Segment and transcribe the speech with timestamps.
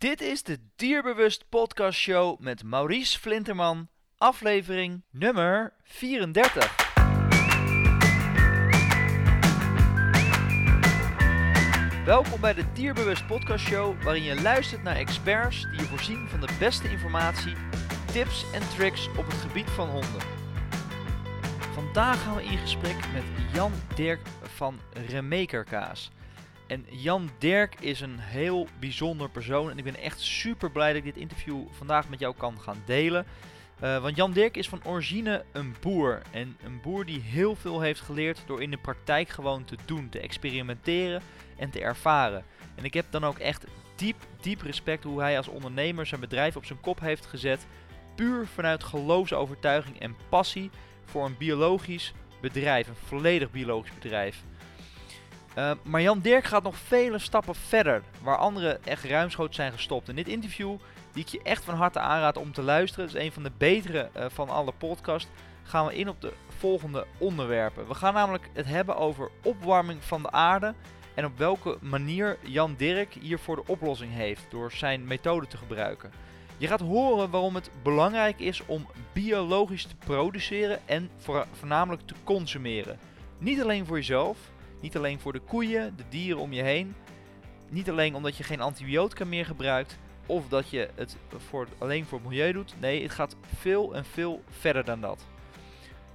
[0.00, 6.76] Dit is de Dierbewust Podcast Show met Maurice Flinterman, aflevering nummer 34.
[12.04, 16.40] Welkom bij de Dierbewust Podcast Show, waarin je luistert naar experts die je voorzien van
[16.40, 17.54] de beste informatie,
[18.12, 20.22] tips en tricks op het gebied van honden.
[21.72, 26.10] Vandaag gaan we in gesprek met Jan Dirk van Remakerkaas.
[26.70, 30.96] En Jan Dirk is een heel bijzonder persoon en ik ben echt super blij dat
[30.96, 33.26] ik dit interview vandaag met jou kan gaan delen.
[33.82, 36.22] Uh, want Jan Dirk is van origine een boer.
[36.30, 40.08] En een boer die heel veel heeft geleerd door in de praktijk gewoon te doen,
[40.08, 41.22] te experimenteren
[41.56, 42.44] en te ervaren.
[42.74, 43.64] En ik heb dan ook echt
[43.96, 47.66] diep, diep respect hoe hij als ondernemer zijn bedrijf op zijn kop heeft gezet.
[48.14, 50.70] Puur vanuit geloofsovertuiging en passie
[51.04, 54.42] voor een biologisch bedrijf, een volledig biologisch bedrijf.
[55.58, 60.08] Uh, maar Jan Dirk gaat nog vele stappen verder, waar anderen echt ruimschoots zijn gestopt.
[60.08, 60.76] In dit interview,
[61.12, 64.08] die ik je echt van harte aanraad om te luisteren, is een van de betere
[64.16, 65.30] uh, van alle podcasts,
[65.62, 67.88] gaan we in op de volgende onderwerpen.
[67.88, 70.74] We gaan namelijk het hebben over opwarming van de aarde
[71.14, 76.10] en op welke manier Jan Dirk hiervoor de oplossing heeft door zijn methode te gebruiken.
[76.56, 81.10] Je gaat horen waarom het belangrijk is om biologisch te produceren en
[81.52, 82.98] voornamelijk te consumeren.
[83.38, 84.38] Niet alleen voor jezelf,
[84.80, 86.94] niet alleen voor de koeien, de dieren om je heen.
[87.68, 92.18] Niet alleen omdat je geen antibiotica meer gebruikt of dat je het voor, alleen voor
[92.18, 92.74] het milieu doet.
[92.80, 95.26] Nee, het gaat veel en veel verder dan dat.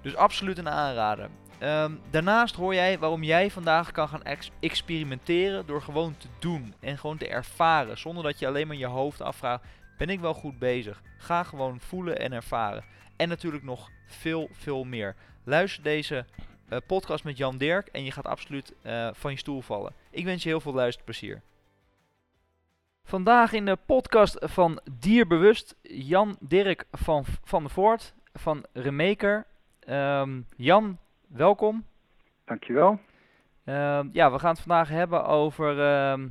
[0.01, 1.29] Dus absoluut een aanrader.
[1.59, 6.73] Um, daarnaast hoor jij waarom jij vandaag kan gaan ex experimenteren door gewoon te doen
[6.79, 7.97] en gewoon te ervaren.
[7.97, 9.63] Zonder dat je alleen maar je hoofd afvraagt,
[9.97, 11.01] ben ik wel goed bezig?
[11.17, 12.83] Ga gewoon voelen en ervaren.
[13.15, 15.15] En natuurlijk nog veel, veel meer.
[15.43, 16.25] Luister deze
[16.69, 19.93] uh, podcast met Jan Dirk en je gaat absoluut uh, van je stoel vallen.
[20.09, 21.41] Ik wens je heel veel luisterplezier.
[23.03, 29.45] Vandaag in de podcast van Dierbewust Jan Dirk van, van de Voort van Remaker.
[29.89, 31.85] Um, Jan, welkom.
[32.45, 32.99] Dankjewel.
[33.65, 36.25] Uh, ja, we gaan het vandaag hebben over uh,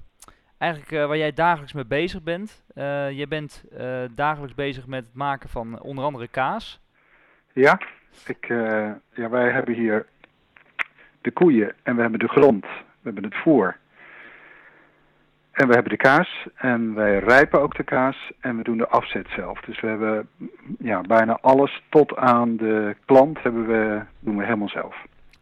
[0.59, 2.63] eigenlijk uh, waar jij dagelijks mee bezig bent.
[3.15, 3.65] Je bent
[4.15, 6.81] dagelijks bezig met het maken van onder andere kaas.
[7.53, 7.81] Ja,
[8.27, 8.47] ik,
[9.15, 10.07] ja wij hebben hier
[11.25, 13.77] de koeien en we hebben de grond, we hebben het voer.
[15.53, 18.89] En we hebben de kaas en wij rijpen ook de kaas en we doen de
[18.89, 19.61] afzet zelf.
[19.61, 20.29] Dus we hebben
[20.79, 24.97] ja, bijna alles tot aan de klant hebben we, doen we helemaal zelf.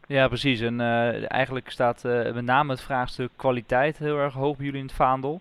[0.06, 0.60] Ja, precies.
[0.60, 4.80] En uh, eigenlijk staat uh, met name het vraagstuk kwaliteit heel erg hoog bij jullie
[4.80, 5.40] in het vaandel.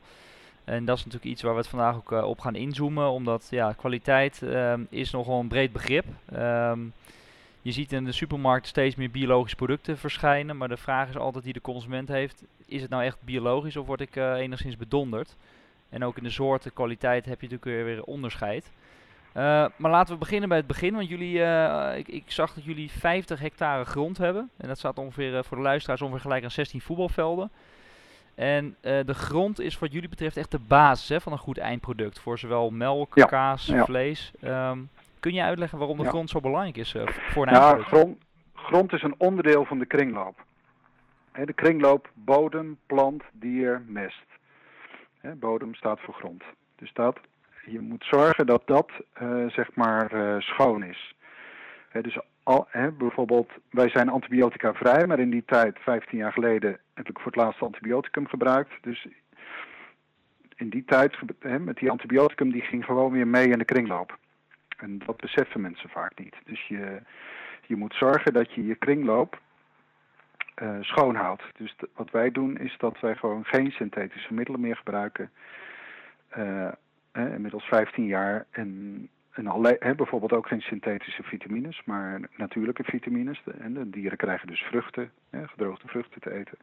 [0.63, 3.47] En dat is natuurlijk iets waar we het vandaag ook uh, op gaan inzoomen, omdat
[3.50, 4.44] ja, kwaliteit
[4.90, 6.06] is nogal een breed begrip.
[6.34, 6.94] Um,
[7.61, 10.57] je ziet in de supermarkt steeds meer biologische producten verschijnen.
[10.57, 13.88] Maar de vraag is altijd die de consument heeft: is het nou echt biologisch of
[13.88, 15.35] word ik uh, enigszins bedonderd?
[15.89, 18.71] En ook in de soorten, kwaliteit heb je natuurlijk weer, weer onderscheid.
[19.29, 20.94] Uh, maar laten we beginnen bij het begin.
[20.94, 24.50] Want jullie, uh, ik, ik, zag dat jullie 50 hectare grond hebben.
[24.57, 27.51] En dat staat ongeveer voor de luisteraars ongeveer gelijk aan 16 voetbalvelden.
[28.35, 32.19] En de grond is wat jullie betreft echt de basis hè, van een goed eindproduct.
[32.19, 33.25] Voor zowel melk, ja.
[33.25, 33.85] kaas, ja.
[33.85, 34.31] vlees.
[34.44, 34.89] Um,
[35.21, 38.17] Kun je uitleggen waarom de grond zo belangrijk is uh, voor een Ja, grond,
[38.53, 40.45] grond is een onderdeel van de kringloop.
[41.45, 44.25] De kringloop bodem, plant, dier, mest.
[45.21, 46.43] Bodem staat voor grond.
[46.75, 47.19] Dus dat,
[47.65, 51.15] je moet zorgen dat dat uh, zeg maar uh, schoon is.
[52.01, 52.67] Dus al,
[52.97, 57.31] bijvoorbeeld, wij zijn antibiotica vrij, maar in die tijd, 15 jaar geleden, heb ik voor
[57.31, 58.71] het laatste antibioticum gebruikt.
[58.81, 59.07] Dus
[60.55, 61.17] in die tijd,
[61.59, 64.19] met die antibioticum, die ging gewoon weer mee in de kringloop.
[64.81, 66.36] En dat beseffen mensen vaak niet.
[66.46, 67.02] Dus je,
[67.66, 69.42] je moet zorgen dat je je kringloop
[70.81, 71.44] schoon houdt.
[71.58, 75.31] Dus wat wij doen is dat wij gewoon geen synthetische middelen meer gebruiken.
[76.30, 76.72] Eh,
[77.12, 78.46] inmiddels 15 jaar.
[78.52, 83.42] En, en alle, bijvoorbeeld ook geen synthetische vitamines, maar natuurlijke vitamines.
[83.44, 86.58] De, en de dieren krijgen dus vruchten, gedroogde vruchten te eten.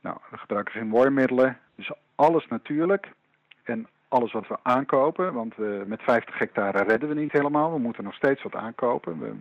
[0.00, 1.58] Nou, we gebruiken geen wormmiddelen.
[1.74, 3.12] Dus alles natuurlijk.
[3.62, 7.72] En alles wat we aankopen, want we, met 50 hectare redden we niet helemaal.
[7.72, 9.18] We moeten nog steeds wat aankopen.
[9.18, 9.32] We,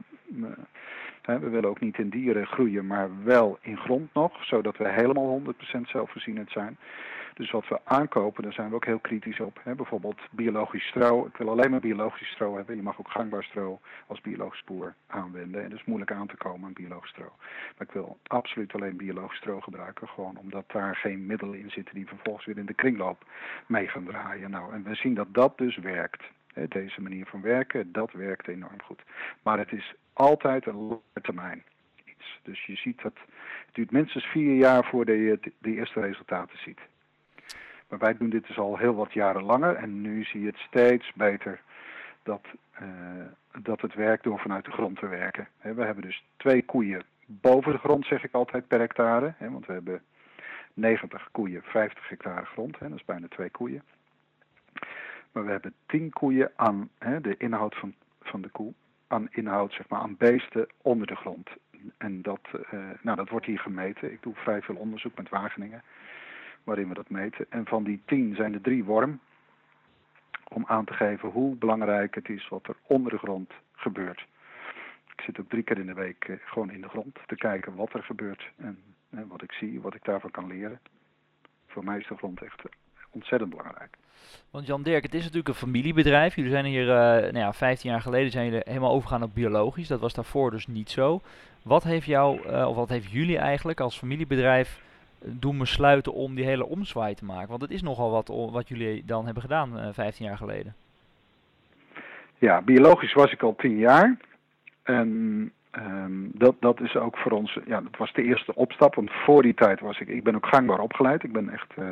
[0.42, 0.54] we,
[1.22, 4.90] hè, we willen ook niet in dieren groeien, maar wel in grond nog, zodat we
[4.90, 5.42] helemaal
[5.78, 6.78] 100% zelfvoorzienend zijn.
[7.34, 9.60] Dus wat we aankopen, daar zijn we ook heel kritisch op.
[9.64, 9.76] Hè.
[9.76, 11.26] Bijvoorbeeld biologisch stro.
[11.26, 12.76] Ik wil alleen maar biologisch stro hebben.
[12.76, 15.64] Je mag ook gangbaar stro als biologisch spoor aanwenden.
[15.64, 17.32] En het is moeilijk aan te komen aan biologisch stro.
[17.78, 20.08] Maar ik wil absoluut alleen biologisch stro gebruiken.
[20.08, 23.26] Gewoon omdat daar geen middelen in zitten die vervolgens weer in de kringloop
[23.66, 24.52] mee gaan draaien.
[24.52, 26.24] Nou, en we zien dat dat dus werkt.
[26.70, 29.02] Deze manier van werken, dat werkt enorm goed.
[29.42, 31.64] Maar het is altijd een lange termijn
[32.06, 32.40] iets.
[32.44, 33.14] Dus je ziet dat
[33.66, 36.80] het duurt minstens vier jaar voordat je de eerste resultaten ziet.
[37.92, 40.58] Maar wij doen dit dus al heel wat jaren langer en nu zie je het
[40.58, 41.62] steeds beter
[42.24, 42.46] dat,
[42.82, 42.88] uh,
[43.62, 45.48] dat het werkt door vanuit de grond te werken.
[45.62, 49.34] we hebben dus twee koeien boven de grond, zeg ik altijd, per hectare.
[49.40, 50.02] want we hebben
[50.74, 52.80] 90 koeien, 50 hectare grond.
[52.80, 53.84] dat is bijna twee koeien.
[55.32, 56.90] Maar we hebben 10 koeien aan
[57.22, 58.74] de inhoud van, van de koe.
[59.08, 61.50] Aan inhoud, zeg maar, aan beesten onder de grond.
[61.98, 62.42] En dat,
[62.74, 64.12] uh, nou, dat wordt hier gemeten.
[64.12, 65.84] Ik doe vrij veel onderzoek met Wageningen
[66.64, 67.46] waarin we dat meten.
[67.50, 69.20] En van die tien zijn er drie worm.
[70.48, 74.26] Om aan te geven hoe belangrijk het is wat er onder de grond gebeurt.
[75.16, 77.76] Ik zit ook drie keer in de week eh, gewoon in de grond te kijken
[77.76, 78.50] wat er gebeurt.
[78.58, 78.80] En,
[79.10, 80.80] en wat ik zie, wat ik daarvan kan leren.
[81.68, 82.62] Voor mij is de grond echt
[83.10, 83.98] ontzettend belangrijk.
[84.52, 86.36] Want Jan Dirk, het is natuurlijk een familiebedrijf.
[86.36, 86.88] Jullie zijn hier, uh,
[87.32, 89.88] nou ja, 15 jaar geleden zijn jullie helemaal overgegaan op biologisch.
[89.88, 91.22] Dat was daarvoor dus niet zo.
[91.64, 94.82] Wat heeft jou, of wat heeft jullie eigenlijk als familiebedrijf
[95.26, 97.50] doen besluiten om die hele omzwaai te maken?
[97.50, 100.76] Want het is nogal wat wat jullie dan hebben gedaan uh, eh, 15 jaar geleden.
[102.38, 104.18] Ja, biologisch was ik al 10 jaar.
[104.84, 105.08] En
[105.72, 108.96] um, dat, dat is ook voor ons, ja, dat was de eerste opstap.
[108.96, 111.24] Want voor die tijd was ik, ik ben ook gangbaar opgeleid.
[111.24, 111.86] Ik ben echt, uh,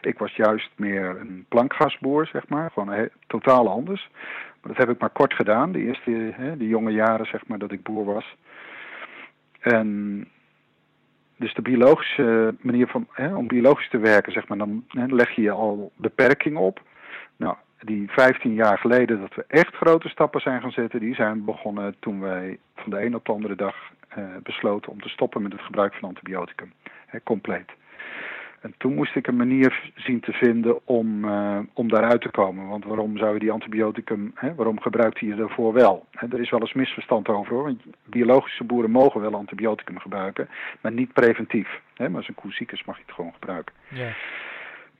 [0.00, 2.70] ik was juist meer een plankgasboer, zeg maar.
[2.70, 4.08] Gewoon totaal anders.
[4.60, 7.72] Maar dat heb ik maar kort gedaan, de eerste, de jonge jaren, zeg maar, dat
[7.72, 8.36] ik boer was.
[9.60, 10.28] En
[11.44, 15.30] dus de biologische manier van, hè, om biologisch te werken, zeg maar, dan hè, leg
[15.30, 16.80] je al beperking op.
[17.36, 21.44] Nou, die 15 jaar geleden dat we echt grote stappen zijn gaan zetten, die zijn
[21.44, 23.76] begonnen toen wij van de een op de andere dag
[24.08, 26.72] eh, besloten om te stoppen met het gebruik van antibioticum.
[27.06, 27.70] Hè, compleet.
[28.64, 32.68] En toen moest ik een manier zien te vinden om, uh, om daaruit te komen.
[32.68, 36.06] Want waarom zou je die antibioticum, hè, waarom gebruikt hij je daarvoor wel?
[36.10, 37.62] Er is wel eens misverstand over hoor.
[37.62, 40.48] Want biologische boeren mogen wel antibioticum gebruiken,
[40.80, 41.80] maar niet preventief.
[41.94, 43.74] Hè, maar als een koe ziek is mag je het gewoon gebruiken.
[43.88, 44.12] Ja.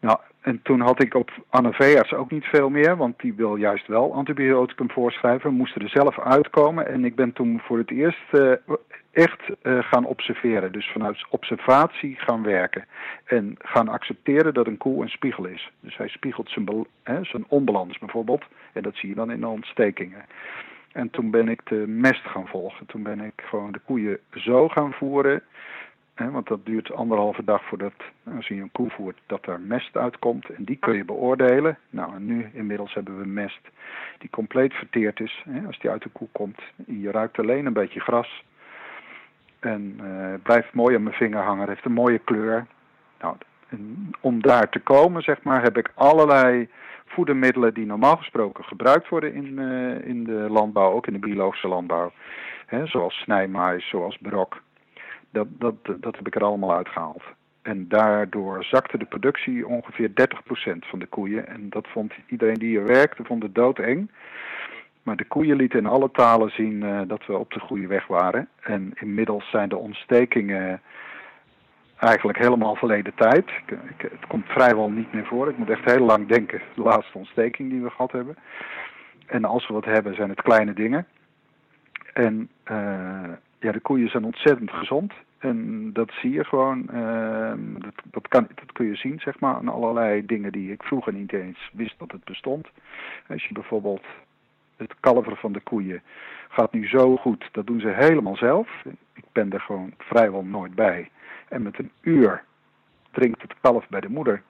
[0.04, 3.86] Nou, en toen had ik op Anaveas ook niet veel meer, want die wil juist
[3.86, 5.50] wel antibioticum voorschrijven.
[5.50, 8.52] We moesten er zelf uitkomen en ik ben toen voor het eerst uh,
[9.10, 10.72] echt uh, gaan observeren.
[10.72, 12.84] Dus vanuit observatie gaan werken.
[13.24, 15.70] En gaan accepteren dat een koe een spiegel is.
[15.80, 18.44] Dus hij spiegelt zijn, hè, zijn onbalans bijvoorbeeld.
[18.72, 20.24] En dat zie je dan in de ontstekingen.
[20.92, 22.86] En toen ben ik de mest gaan volgen.
[22.86, 25.42] Toen ben ik gewoon de koeien zo gaan voeren
[26.14, 27.92] want dat duurt anderhalve dag voordat,
[28.36, 30.48] als je een koe voert, dat er mest uitkomt.
[30.48, 31.78] En die kun je beoordelen.
[31.90, 33.60] Nou, en nu inmiddels hebben we mest
[34.18, 35.44] die compleet verteerd is.
[35.66, 36.60] als die uit de koe komt.
[36.86, 38.44] Je ruikt alleen een beetje gras.
[39.60, 41.68] En uh, blijft mooi aan mijn vinger hangen.
[41.68, 42.66] Heeft een mooie kleur.
[43.20, 43.36] Nou,
[44.20, 46.68] om daar te komen, zeg maar, heb ik allerlei
[47.06, 51.68] voedermiddelen die normaal gesproken gebruikt worden in, uh, in de landbouw, ook in de biologische
[51.68, 52.12] landbouw.
[52.84, 54.62] zoals snijmais, zoals brok
[55.34, 57.22] dat, dat, dat heb ik er allemaal uitgehaald.
[57.62, 60.12] En daardoor zakte de productie ongeveer 30%
[60.78, 61.48] van de koeien.
[61.48, 64.10] En dat vond iedereen die er werkte, vond het doodeng.
[65.02, 68.06] Maar de koeien lieten in alle talen zien uh, dat we op de goede weg
[68.06, 68.48] waren.
[68.60, 70.80] En inmiddels zijn de ontstekingen
[71.96, 73.48] eigenlijk helemaal verleden tijd.
[73.66, 75.48] Ik, het komt vrijwel niet meer voor.
[75.48, 78.36] Ik moet echt heel lang denken, de laatste ontsteking die we gehad hebben.
[79.26, 81.06] En als we wat hebben, zijn het kleine dingen.
[82.12, 83.30] En uh,
[83.64, 85.12] ja, de koeien zijn ontzettend gezond.
[85.38, 89.68] En dat zie je gewoon, ehm, dat, dat, kan, kun je zien zeg maar aan
[89.68, 92.68] allerlei dingen die ik vroeger niet eens wist dat het bestond.
[93.28, 94.04] Als je bijvoorbeeld
[94.76, 96.02] het kalveren van de koeien
[96.48, 98.68] gaat nu zo goed, dat doen ze helemaal zelf.
[99.12, 101.10] Ik ben er gewoon vrijwel nooit bij.
[101.48, 102.44] En met een uur
[103.10, 104.42] drinkt het kalf bij de moeder.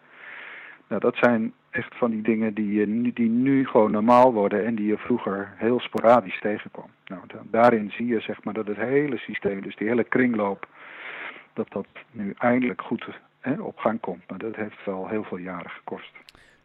[0.88, 4.86] Nou, dat zijn echt van die dingen die, die nu gewoon normaal worden en die
[4.86, 6.90] je vroeger heel sporadisch tegenkwam.
[7.06, 10.68] Nou, daarin zie je zeg maar dat het hele systeem, dus die hele kringloop,
[11.52, 13.06] dat dat nu eindelijk goed
[13.40, 14.22] hè, op gang komt.
[14.28, 16.12] Maar dat heeft wel heel veel jaren gekost.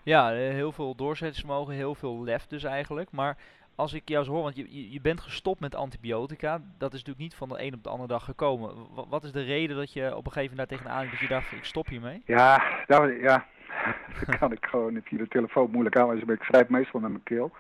[0.03, 3.11] Ja, eh, heel veel doorzettingsvermogen, heel veel lef dus eigenlijk.
[3.11, 3.37] Maar
[3.75, 6.61] als ik jou zo hoor, want je, je bent gestopt met antibiotica.
[6.77, 8.75] Dat is natuurlijk niet van de een op de andere dag gekomen.
[9.09, 11.51] Wat is de reden dat je op een gegeven moment daar tegenaan dat je dacht,
[11.51, 12.21] ik stop hiermee?
[12.25, 13.45] Ja, nou, ja,
[14.25, 17.23] dan kan ik gewoon via de telefoon moeilijk aanwijzen, maar ik schrijf meestal met mijn
[17.23, 17.51] keel.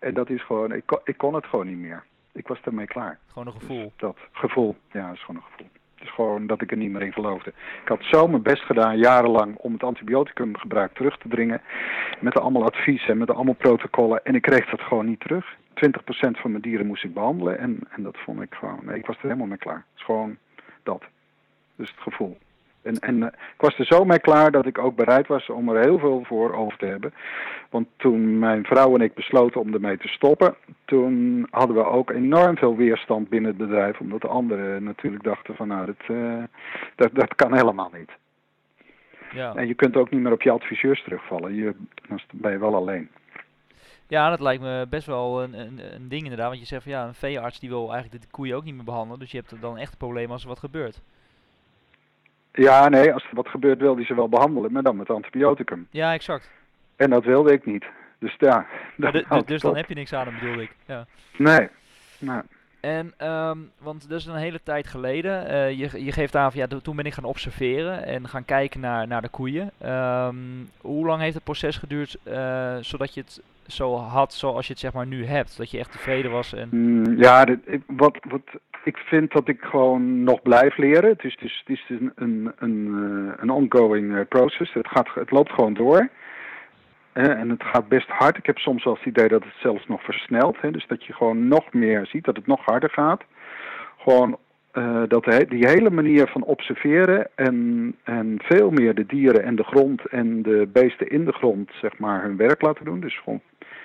[0.00, 2.04] En dat is gewoon, ik kon, ik kon het gewoon niet meer.
[2.32, 3.18] Ik was ermee klaar.
[3.26, 3.92] Gewoon een gevoel?
[3.96, 5.68] Dat gevoel, ja, dat is gewoon een gevoel.
[5.94, 7.50] Het is gewoon dat ik er niet meer in geloofde.
[7.82, 11.60] Ik had zo mijn best gedaan, jarenlang, om het antibioticumgebruik terug te dringen.
[12.20, 14.24] Met allemaal adviezen en met allemaal protocollen.
[14.24, 15.56] En ik kreeg dat gewoon niet terug.
[15.74, 15.90] 20%
[16.30, 17.58] van mijn dieren moest ik behandelen.
[17.58, 19.74] En, en dat vond ik gewoon, nee, ik was er helemaal mee klaar.
[19.74, 20.36] Het is gewoon
[20.82, 21.04] dat.
[21.76, 22.38] Dus het gevoel.
[22.82, 25.68] En, en eh, ik was er zo mee klaar dat ik ook bereid was om
[25.68, 27.12] er heel veel voor over te hebben.
[27.70, 32.10] Want toen mijn vrouw en ik besloten om ermee te stoppen, toen hadden we ook
[32.10, 34.00] enorm veel weerstand binnen het bedrijf.
[34.00, 36.42] Omdat de anderen natuurlijk dachten van nou, dat, uh,
[36.96, 38.10] dat, dat kan helemaal niet.
[39.32, 39.54] Ja.
[39.54, 41.54] En je kunt ook niet meer op je adviseurs terugvallen.
[41.54, 41.74] Je,
[42.08, 43.08] dan ben je wel alleen.
[44.06, 46.48] Ja, dat lijkt me best wel een, een, een ding inderdaad.
[46.48, 48.84] Want je zegt van ja, een veearts die wil eigenlijk de koeien ook niet meer
[48.84, 49.18] behandelen.
[49.18, 51.02] Dus je hebt dan echt een probleem als er wat gebeurt.
[52.52, 55.86] Ja, nee, als er wat gebeurt wil die ze wel behandelen, maar dan met antibioticum.
[55.90, 56.50] Ja, exact.
[56.96, 57.84] En dat wilde ik niet.
[58.18, 58.66] Dus ja.
[58.96, 60.74] dus, dus dan heb je niks aan hem, bedoel ik.
[60.86, 61.06] Ja.
[61.36, 61.68] Nee.
[62.18, 62.40] nee.
[62.80, 65.50] En, um, want dat is een hele tijd geleden.
[65.50, 68.80] Uh, je, je geeft aan van ja, toen ben ik gaan observeren en gaan kijken
[68.80, 69.70] naar, naar de koeien.
[69.84, 74.72] Um, hoe lang heeft het proces geduurd uh, zodat je het zo had zoals je
[74.72, 75.56] het zeg maar nu hebt?
[75.56, 76.54] Dat je echt tevreden was?
[76.54, 76.68] En...
[76.70, 78.42] Mm, ja, dit, wat, wat,
[78.84, 81.10] ik vind dat ik gewoon nog blijf leren.
[81.10, 84.72] Het is, dus, het is een, een, een, eh, een ongoing process.
[84.72, 86.08] Het, gaat, het loopt gewoon door.
[87.12, 88.36] En het gaat best hard.
[88.36, 90.60] Ik heb soms wel het idee dat het zelfs nog versnelt.
[90.60, 90.70] Hè?
[90.70, 93.22] Dus dat je gewoon nog meer ziet, dat het nog harder gaat.
[93.98, 94.38] Gewoon
[94.74, 99.64] uh, dat die hele manier van observeren en, en veel meer de dieren en de
[99.64, 103.00] grond en de beesten in de grond zeg maar hun werk laten doen.
[103.00, 103.40] Dus gewoon,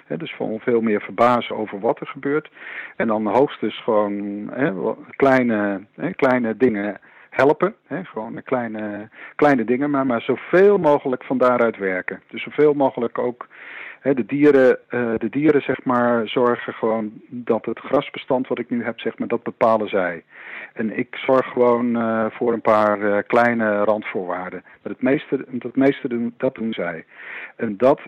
[0.08, 2.50] dus gewoon veel meer verbazen over wat er gebeurt.
[2.96, 4.14] En dan hoogstens gewoon
[4.52, 4.72] hè,
[5.16, 7.76] kleine, hè, kleine dingen helpen.
[8.04, 12.22] Gewoon kleine, kleine dingen, maar, maar zoveel mogelijk van daaruit werken.
[12.30, 13.48] Dus zoveel mogelijk ook
[14.14, 18.84] de, dieren, uh, de dieren zeg maar, zorgen gewoon dat het grasbestand wat ik nu
[18.84, 20.24] heb, zeg maar, dat bepalen zij.
[20.74, 24.64] En ik zorg gewoon uh, voor een paar uh, kleine randvoorwaarden.
[24.82, 27.06] Maar het meeste, het meeste doen, dat doen zij.
[27.56, 28.02] En dat,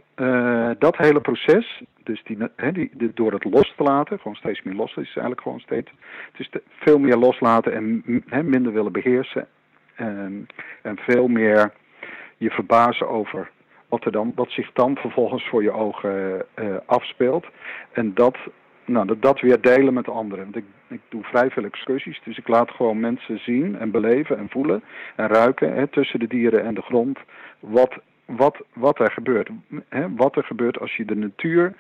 [0.80, 2.38] dat hele proces, dus die,
[2.74, 5.92] die, door het los te laten, gewoon steeds meer los, is eigenlijk gewoon steeds.
[6.38, 9.48] Dus veel meer loslaten en minder willen beheersen.
[9.96, 10.48] En,
[10.82, 11.72] en veel meer
[12.38, 13.50] je verbazen over
[13.90, 17.46] wat, er dan, wat zich dan vervolgens voor je ogen uh, afspeelt.
[17.92, 18.38] En dat,
[18.86, 20.44] nou, dat, dat weer delen met anderen.
[20.44, 24.38] Want ik, ik doe vrij veel excursies, dus ik laat gewoon mensen zien en beleven
[24.38, 24.84] en voelen
[25.16, 27.20] en ruiken hè, tussen de dieren en de grond.
[27.60, 29.50] Wat, wat, wat er gebeurt.
[29.90, 31.76] Hè, wat er gebeurt als je de natuur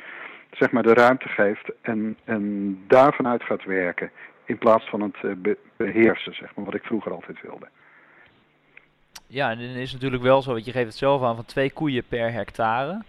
[0.51, 4.11] zeg maar, de ruimte geeft en, en daarvan uit gaat werken.
[4.45, 7.67] In plaats van het eh, beheersen, zeg maar, wat ik vroeger altijd wilde.
[9.27, 11.71] Ja, en dan is natuurlijk wel zo, want je geeft het zelf aan, van twee
[11.71, 13.01] koeien per hectare.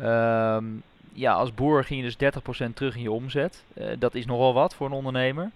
[0.00, 0.82] Um,
[1.12, 3.64] ja, als boer ging je dus 30% terug in je omzet.
[3.78, 5.50] Uh, dat is nogal wat voor een ondernemer.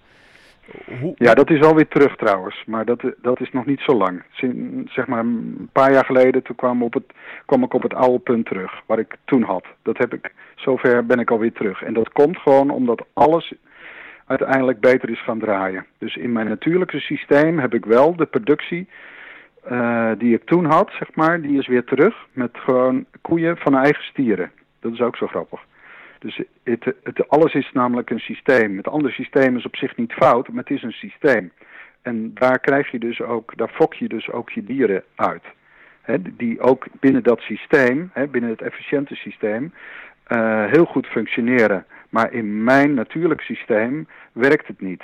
[1.00, 1.14] Hoe...
[1.16, 4.22] Ja, dat is alweer terug trouwens, maar dat, dat is nog niet zo lang.
[4.32, 7.12] Sinds, zeg maar een paar jaar geleden toen kwam, op het,
[7.46, 9.64] kwam ik op het oude punt terug, waar ik toen had.
[9.82, 11.82] Dat heb ik, zover ben ik alweer terug.
[11.82, 13.52] En dat komt gewoon omdat alles
[14.26, 15.86] uiteindelijk beter is gaan draaien.
[15.98, 18.88] Dus in mijn natuurlijke systeem heb ik wel de productie
[19.70, 23.76] uh, die ik toen had, zeg maar, die is weer terug met gewoon koeien van
[23.76, 24.50] eigen stieren.
[24.80, 25.60] Dat is ook zo grappig.
[26.18, 28.76] Dus het, het, alles is namelijk een systeem.
[28.76, 31.52] Het andere systeem is op zich niet fout, maar het is een systeem.
[32.02, 35.44] En daar krijg je dus ook, daar fok je dus ook je dieren uit.
[36.36, 39.72] die ook binnen dat systeem, binnen het efficiënte systeem,
[40.28, 41.86] uh, heel goed functioneren.
[42.08, 45.02] Maar in mijn natuurlijk systeem werkt het niet.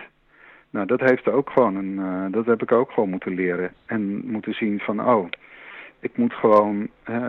[0.73, 3.73] Nou, dat heeft ook gewoon een, uh, dat heb ik ook gewoon moeten leren.
[3.87, 5.29] En moeten zien van, oh,
[6.01, 7.27] ik moet gewoon uh,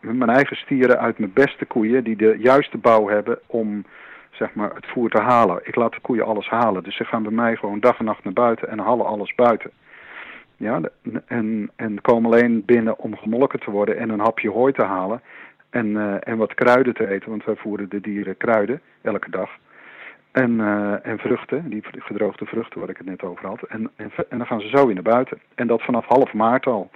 [0.00, 3.84] mijn eigen stieren uit mijn beste koeien, die de juiste bouw hebben om
[4.30, 5.60] zeg maar, het voer te halen.
[5.62, 6.82] Ik laat de koeien alles halen.
[6.82, 9.70] Dus ze gaan bij mij gewoon dag en nacht naar buiten en halen alles buiten.
[10.56, 10.80] Ja,
[11.26, 15.22] en, en komen alleen binnen om gemolken te worden en een hapje hooi te halen.
[15.70, 19.50] En, uh, en wat kruiden te eten, want wij voeren de dieren kruiden elke dag.
[20.42, 23.62] En, uh, en vruchten, die gedroogde vruchten waar ik het net over had.
[23.62, 25.40] En, en, en, dan gaan ze zo weer naar buiten.
[25.54, 26.90] En dat vanaf half maart al.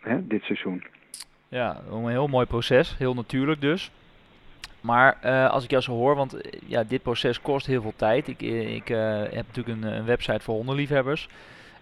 [0.00, 0.84] Hè, dit seizoen.
[1.48, 2.96] Ja, een heel mooi proces.
[2.98, 3.90] Heel natuurlijk dus.
[4.80, 8.28] Maar uh, als ik jou zo hoor, want ja, dit proces kost heel veel tijd.
[8.28, 11.28] Ik, ik heb natuurlijk een, een, website voor hondenliefhebbers.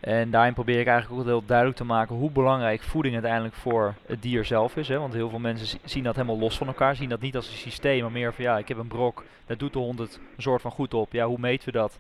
[0.03, 3.95] En daarin probeer ik eigenlijk ook heel duidelijk te maken hoe belangrijk voeding uiteindelijk voor
[4.07, 4.89] het dier zelf is.
[4.89, 4.99] Hè?
[4.99, 7.57] Want heel veel mensen zien dat helemaal los van elkaar, zien dat niet als een
[7.57, 10.43] systeem, maar meer van ja, ik heb een brok, daar doet de hond het een
[10.43, 11.13] soort van goed op.
[11.13, 11.99] Ja, hoe meten we dat?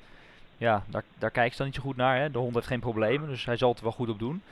[0.56, 2.18] Ja, daar, daar kijken ze dan niet zo goed naar.
[2.18, 2.30] Hè?
[2.30, 4.42] De hond heeft geen problemen, dus hij zal het er wel goed op doen.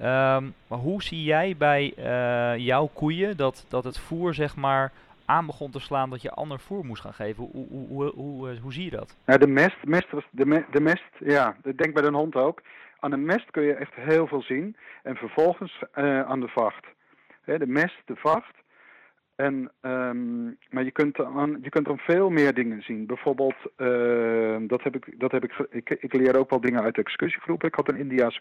[0.00, 4.92] Um, maar hoe zie jij bij uh, jouw koeien dat, dat het voer zeg maar
[5.24, 7.48] aan begon te slaan dat je ander voer moest gaan geven?
[7.52, 9.16] Hoe, hoe, hoe, hoe, eh, zie je dat?
[9.26, 12.62] Ja, de mest, mest, de, me, de mest, ja, denk bij een hond ook.
[13.02, 14.76] Aan de mest kun je echt heel veel zien.
[15.02, 16.86] En vervolgens uh, aan de vacht.
[17.44, 18.54] de mest, de vacht.
[19.34, 21.16] En, um, maar je kunt,
[21.62, 23.06] je kunt dan veel meer dingen zien.
[23.06, 26.94] Bijvoorbeeld, uh, dat heb ik, dat heb ik, ik, ik leer ook wel dingen uit
[26.94, 27.64] de excursiegroep.
[27.64, 28.40] Ik had een Indiaanse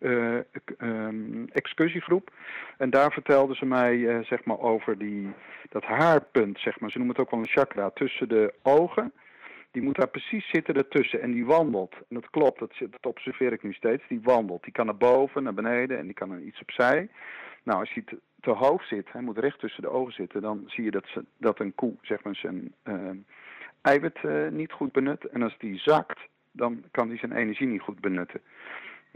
[0.00, 0.38] uh,
[0.78, 2.30] um, excursiegroep.
[2.78, 5.34] En daar vertelden ze mij zeg maar over die,
[5.68, 6.90] dat haarpunt, zeg maar.
[6.90, 9.12] Ze noemen het ook wel een chakra, tussen de ogen
[9.70, 11.94] die moet daar precies zitten ertussen en die wandelt.
[11.94, 14.02] En dat klopt, dat, observeer ik nu steeds.
[14.08, 14.62] Die wandelt.
[14.62, 17.08] Die kan naar boven, naar beneden en die kan er iets opzij.
[17.62, 18.04] Nou, als hij
[18.40, 21.24] te, hoog zit, hij moet recht tussen de ogen zitten, dan zie je dat, ze,
[21.36, 23.10] dat een koe zeg maar, zijn uh,
[23.82, 25.24] eiwit uh, niet goed benut.
[25.24, 26.18] En als die zakt,
[26.52, 28.40] dan kan hij zijn energie niet goed benutten.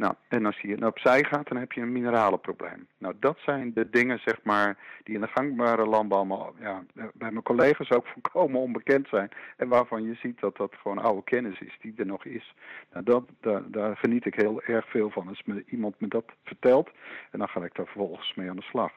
[0.03, 2.87] Nou, en als je opzij gaat, dan heb je een mineralenprobleem.
[2.99, 7.43] Nou, dat zijn de dingen, zeg maar, die in de gangbare landbouw ja, bij mijn
[7.43, 9.29] collega's ook volkomen onbekend zijn.
[9.57, 12.55] En waarvan je ziet dat dat gewoon oude kennis is, die er nog is.
[12.93, 13.25] Nou, dat,
[13.67, 15.29] daar, geniet ik heel erg veel van.
[15.29, 16.91] Als me, iemand me dat vertelt,
[17.31, 18.93] en dan ga ik daar vervolgens mee aan de slag.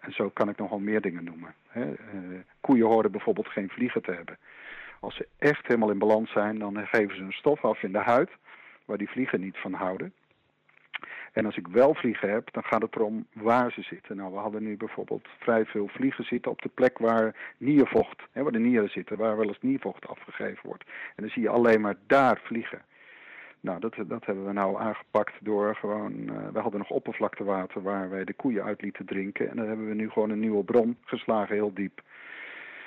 [0.00, 1.54] En zo kan ik nogal meer dingen noemen.
[1.68, 1.86] Hè.
[1.86, 1.96] Uh,
[2.60, 4.38] koeien horen bijvoorbeeld geen vliegen te hebben.
[5.00, 7.98] Als ze echt helemaal in balans zijn, dan geven ze een stof af in de
[8.02, 8.30] huid,
[8.84, 10.12] waar die vliegen niet van houden.
[11.32, 14.16] En als ik wel vliegen heb, dan gaat het erom waar ze zitten.
[14.16, 18.42] Nou, we hadden nu bijvoorbeeld vrij veel vliegen zitten op de plek waar niervocht, hè,
[18.42, 20.84] waar de nieren zitten, waar wel eens niervocht afgegeven wordt.
[20.86, 22.82] En dan zie je alleen maar daar vliegen.
[23.60, 28.10] Nou, dat, dat hebben we nou aangepakt door gewoon, uh, we hadden nog oppervlaktewater waar
[28.10, 29.50] wij de koeien uit lieten drinken.
[29.50, 32.02] En dan hebben we nu gewoon een nieuwe bron geslagen, heel diep.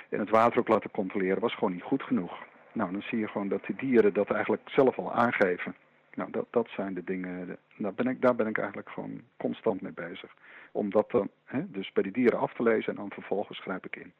[0.09, 2.37] En het water ook laten controleren was gewoon niet goed genoeg.
[2.71, 5.75] Nou, dan zie je gewoon dat die dieren dat eigenlijk zelf al aangeven.
[6.15, 9.81] Nou, dat, dat zijn de dingen, daar ben, ik, daar ben ik eigenlijk gewoon constant
[9.81, 10.35] mee bezig.
[10.71, 13.85] Om dat dan hè, dus bij die dieren af te lezen en dan vervolgens grijp
[13.85, 14.13] ik in.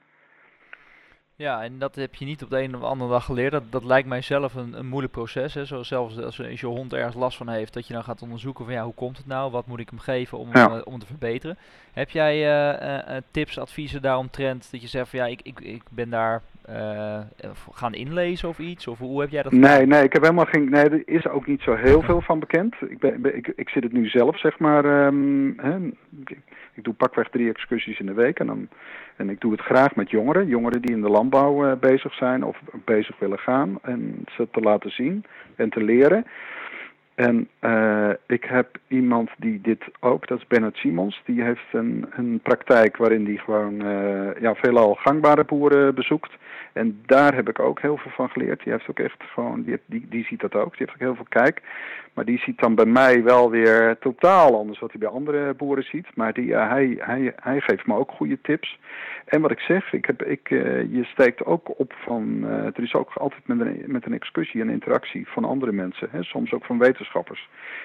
[1.40, 3.52] Ja, en dat heb je niet op de een of andere dag geleerd.
[3.52, 5.54] Dat, dat lijkt mij zelf een, een moeilijk proces.
[5.54, 5.66] Hè.
[5.66, 8.66] Zoals zelfs als, als je hond ergens last van heeft, dat je dan gaat onderzoeken
[8.66, 9.52] van ja, hoe komt het nou?
[9.52, 10.74] Wat moet ik hem geven om, ja.
[10.74, 11.58] om, om te verbeteren?
[11.94, 15.84] Heb jij uh, uh, tips, adviezen daaromtrent dat je zegt van ja, ik, ik, ik
[15.90, 16.42] ben daar
[17.72, 18.88] gaan inlezen of iets?
[18.88, 20.70] Of hoe heb jij dat Nee, nee, ik heb helemaal geen.
[20.70, 22.76] Nee, er is ook niet zo heel veel van bekend.
[22.90, 25.06] Ik, ben, ik, ik zit het nu zelf, zeg maar.
[25.06, 25.78] Um, hè,
[26.80, 28.68] ik, doe pakweg drie excursies in de week en, dan,
[29.16, 30.48] en ik doe het graag met jongeren.
[30.48, 33.80] Jongeren die in de landbouw uh, bezig zijn of bezig willen gaan.
[33.82, 36.26] En ze te laten zien en te leren.
[37.20, 42.06] En uh, ik heb iemand die dit ook, dat is Bernard Simons, die heeft een,
[42.12, 46.32] een praktijk waarin die gewoon uh, ja, veelal gangbare boeren bezoekt.
[46.74, 48.64] En daar heb ik ook heel veel van geleerd.
[48.64, 51.16] Die heeft ook echt gewoon, die, die, die ziet dat ook, die heeft ook heel
[51.16, 51.62] veel kijk.
[52.14, 55.84] Maar die ziet dan bij mij wel weer totaal anders wat hij bij andere boeren
[55.84, 56.08] ziet.
[56.16, 58.80] Maar die, uh, hij, hij, hij geeft me ook goede tips.
[59.26, 62.44] En wat ik zeg, ik heb, ik, je steekt ook op van,
[62.76, 66.08] er is ook altijd met een, met een excursie en interactie van andere mensen.
[66.12, 67.09] Hè, soms ook van wetenschappers.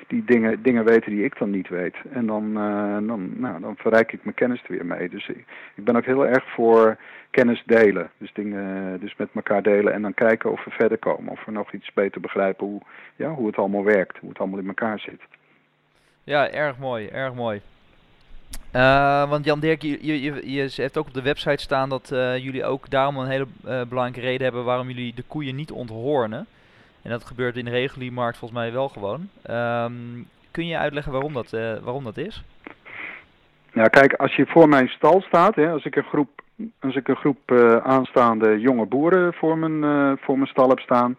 [0.06, 1.96] Die dingen, dingen weten die ik dan niet weet.
[2.12, 5.08] En dan, uh, dan, nou, dan verrijk ik mijn kennis er weer mee.
[5.08, 5.28] Dus
[5.74, 6.96] ik, ben ook heel erg voor
[7.30, 8.10] kennis delen.
[8.18, 11.32] Dus dingen dus met elkaar delen en dan kijken of we verder komen.
[11.32, 12.80] Of we nog iets beter begrijpen hoe,
[13.16, 14.18] ja, hoe het allemaal werkt.
[14.18, 15.20] Hoe het allemaal in elkaar zit.
[16.24, 17.60] Ja, erg mooi, erg mooi.
[18.72, 22.38] Uh, want Jan Dirk, je, je, je, hebt ook op de website staan dat uh,
[22.38, 26.46] jullie ook daarom een hele belangrijke reden hebben waarom jullie de koeien niet onthoornen.
[27.04, 29.28] En dat gebeurt in de reguliere markt volgens mij wel gewoon.
[29.50, 31.50] Um, kun je uitleggen waarom dat,
[31.82, 32.44] waarom dat is?
[33.72, 36.42] Nou kijk, als je voor mijn stal staat, hè, als ik een groep,
[36.80, 41.14] als ik een groep aanstaande jonge boeren voor mijn, voor mijn stal heb staan.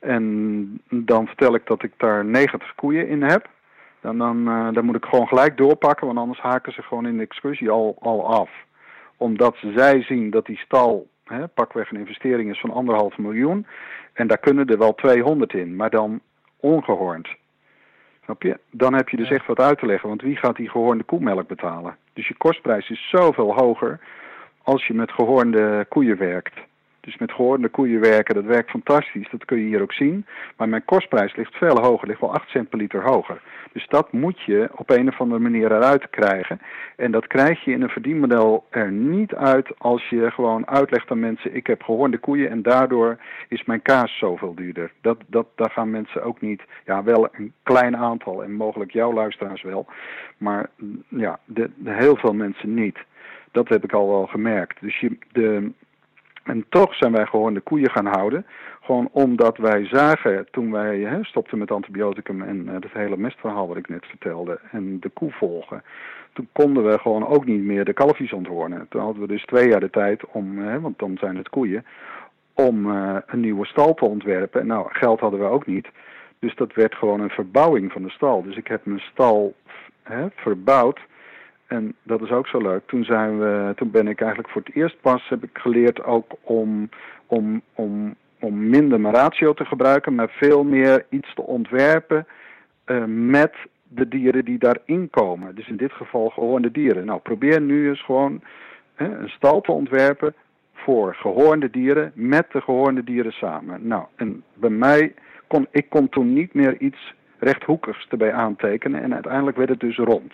[0.00, 3.48] En dan vertel ik dat ik daar 90 koeien in heb
[4.00, 7.22] dan, dan, dan moet ik gewoon gelijk doorpakken, want anders haken ze gewoon in de
[7.22, 8.50] excursie al, al af.
[9.16, 13.66] Omdat zij zien dat die stal hè, pakweg een investering is van anderhalf miljoen.
[14.20, 16.20] En daar kunnen er wel 200 in, maar dan
[16.56, 17.28] ongehoornd.
[18.24, 18.58] Snap je?
[18.70, 21.48] Dan heb je dus echt wat uit te leggen, want wie gaat die gehoornde koemelk
[21.48, 21.96] betalen?
[22.12, 24.00] Dus je kostprijs is zoveel hoger
[24.62, 26.54] als je met gehoornde koeien werkt.
[27.16, 29.30] Met gehoorde koeien werken, dat werkt fantastisch.
[29.30, 30.26] Dat kun je hier ook zien.
[30.56, 33.40] Maar mijn kostprijs ligt veel hoger, ligt wel 8 cent per liter hoger.
[33.72, 36.60] Dus dat moet je op een of andere manier eruit krijgen.
[36.96, 41.20] En dat krijg je in een verdienmodel er niet uit als je gewoon uitlegt aan
[41.20, 43.18] mensen: ik heb gehoorde koeien en daardoor
[43.48, 44.92] is mijn kaas zoveel duurder.
[45.00, 49.12] Dat, dat, daar gaan mensen ook niet, ja, wel een klein aantal en mogelijk jouw
[49.12, 49.86] luisteraars wel.
[50.36, 50.70] Maar
[51.08, 52.98] ja, de, de heel veel mensen niet.
[53.52, 54.80] Dat heb ik al wel gemerkt.
[54.80, 55.70] Dus je, de,
[56.50, 58.46] en toch zijn wij gewoon de koeien gaan houden.
[58.82, 63.68] Gewoon omdat wij zagen, toen wij hè, stopten met antibioticum en uh, het hele mestverhaal
[63.68, 65.82] wat ik net vertelde, en de koe volgen,
[66.32, 68.86] toen konden we gewoon ook niet meer de kalfjes onthoornen.
[68.88, 71.84] Toen hadden we dus twee jaar de tijd om, hè, want dan zijn het koeien,
[72.54, 74.66] om uh, een nieuwe stal te ontwerpen.
[74.66, 75.88] Nou, geld hadden we ook niet.
[76.38, 78.42] Dus dat werd gewoon een verbouwing van de stal.
[78.42, 79.54] Dus ik heb mijn stal
[80.02, 81.00] hè, verbouwd
[81.70, 82.82] en dat is ook zo leuk.
[82.86, 86.32] Toen, zijn we, toen ben ik eigenlijk voor het eerst pas heb ik geleerd ook
[86.40, 86.88] om,
[87.26, 92.26] om, om, om minder mijn ratio te gebruiken, maar veel meer iets te ontwerpen
[92.86, 93.54] uh, met
[93.88, 95.54] de dieren die daarin komen.
[95.54, 97.04] Dus in dit geval gewoon de dieren.
[97.04, 98.40] Nou, probeer nu eens gewoon
[98.96, 100.34] een stal te ontwerpen
[100.72, 103.86] voor gehoornde dieren met de gehoornde dieren samen.
[103.86, 105.14] Nou, en bij mij
[105.46, 109.96] kon ik kon toen niet meer iets rechthoekigs erbij aantekenen en uiteindelijk werd het dus
[109.96, 110.32] rond.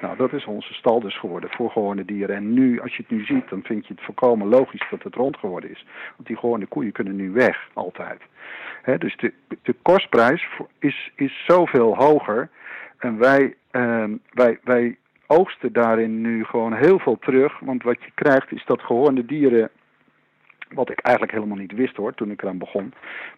[0.00, 2.36] Nou, dat is onze stal dus geworden voor gewone dieren.
[2.36, 5.14] En nu, als je het nu ziet, dan vind je het volkomen logisch dat het
[5.14, 5.86] rond geworden is.
[6.16, 8.20] Want die gewone koeien kunnen nu weg, altijd.
[8.98, 9.32] dus de,
[9.62, 12.48] de kostprijs is, is zoveel hoger.
[12.98, 17.58] En wij, uh, wij, wij oogsten daarin nu gewoon heel veel terug.
[17.58, 19.70] Want wat je krijgt is dat gewone dieren
[20.68, 22.92] wat ik eigenlijk helemaal niet wist hoor, toen ik eraan begon.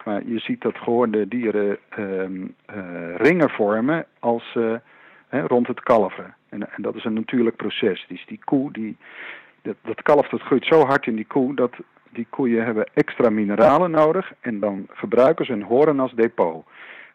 [0.05, 4.75] Maar je ziet dat gewone dieren uh, ringen vormen als, uh,
[5.31, 6.35] rond het kalveren.
[6.49, 8.05] En, en, dat is een natuurlijk proces.
[8.09, 8.97] Dus die koe, die,
[9.62, 11.73] dat, dat kalf dat groeit zo hard in die koe dat
[12.11, 14.33] die koeien hebben extra mineralen nodig.
[14.41, 16.67] En dan gebruiken ze een hoorn als depot.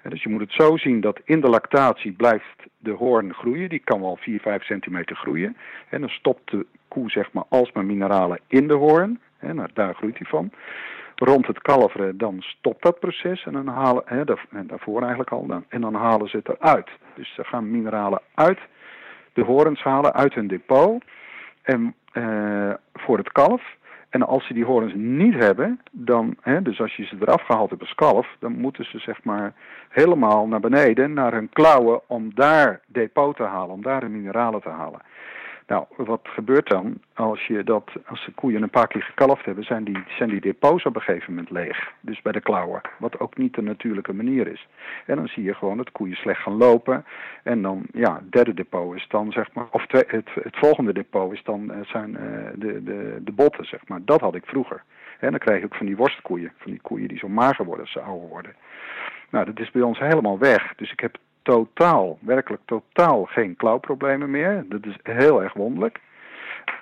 [0.09, 3.69] dus je moet het zo zien dat in de lactatie blijft de hoorn groeien.
[3.69, 5.57] Die kan wel 4, 5 centimeter groeien.
[5.89, 9.19] En dan stopt de koe zeg maar alsmaar mineralen in de hoorn.
[9.39, 10.51] Nou, daar groeit hij van
[11.15, 15.45] rond het kalveren, dan stopt dat proces en dan halen, hè, en daarvoor eigenlijk al,
[15.45, 16.89] dan, en dan halen ze het eruit.
[17.15, 18.59] Dus ze gaan mineralen uit
[19.33, 21.03] de horens halen, uit hun depot,
[21.61, 23.61] en, uh, voor het kalf.
[24.09, 27.69] En als ze die horens niet hebben, dan, hè, dus als je ze eraf gehaald
[27.69, 29.53] hebt als kalf, dan moeten ze zeg maar
[29.89, 34.61] helemaal naar beneden, naar hun klauwen, om daar depot te halen, om daar de mineralen
[34.61, 35.01] te halen.
[35.67, 39.63] Nou, wat gebeurt dan als, je dat, als de koeien een paar keer gekalfd hebben,
[39.63, 41.91] zijn die, zijn die depots op een gegeven moment leeg.
[41.99, 44.67] Dus bij de klauwen, wat ook niet de natuurlijke manier is.
[45.05, 47.05] En dan zie je gewoon dat koeien slecht gaan lopen.
[47.43, 51.33] En dan, ja, het derde depot is dan, zeg maar, of het, het volgende depot
[51.33, 52.19] is dan, eh, zijn uh,
[52.55, 53.99] de, de, de botten, zeg maar.
[54.05, 54.83] Dat had ik vroeger.
[55.19, 57.83] En dan krijg je ook van die worstkoeien, van die koeien die zo mager worden
[57.83, 58.55] als ze ouder worden.
[59.29, 60.73] Nou, dat is bij ons helemaal weg.
[60.75, 64.65] Dus ik heb totaal, werkelijk totaal geen klauwproblemen meer.
[64.69, 65.99] Dat is heel erg wonderlijk.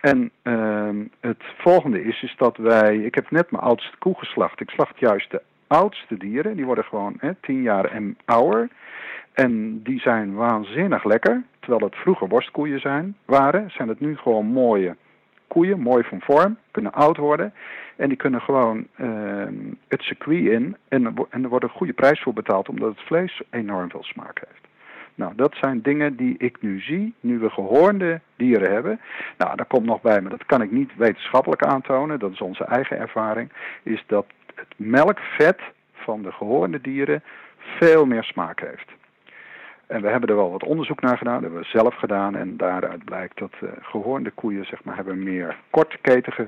[0.02, 4.60] En uh, het volgende is, is dat wij, ik heb net mijn oudste koe geslacht.
[4.60, 8.70] Ik slacht juist de oudste dieren, die worden gewoon hè, tien jaar en ouder.
[9.34, 11.44] En die zijn waanzinnig lekker.
[11.60, 14.96] Terwijl het vroeger worstkoeien zijn, waren, zijn het nu gewoon mooie
[15.54, 17.54] koeien, mooi van vorm, kunnen oud worden.
[17.96, 19.08] En die kunnen gewoon uh,
[19.88, 23.42] het circuit in en, en er wordt een goede prijs voor betaald omdat het vlees
[23.50, 24.68] enorm veel smaak heeft.
[25.16, 29.00] Nou, dat zijn dingen die ik nu zie, nu we gehoorde dieren hebben.
[29.38, 32.64] Nou, daar komt nog bij, maar dat kan ik niet wetenschappelijk aantonen, dat is onze
[32.64, 33.52] eigen ervaring,
[33.84, 35.60] is dat het melkvet
[35.94, 37.24] van de gehoorde dieren
[37.58, 38.92] veel meer smaak heeft.
[39.92, 42.36] En we hebben er wel wat onderzoek naar gedaan, dat hebben we zelf gedaan.
[42.36, 46.48] En daaruit blijkt dat uh, gehoornde koeien zeg maar, hebben meer kortketige,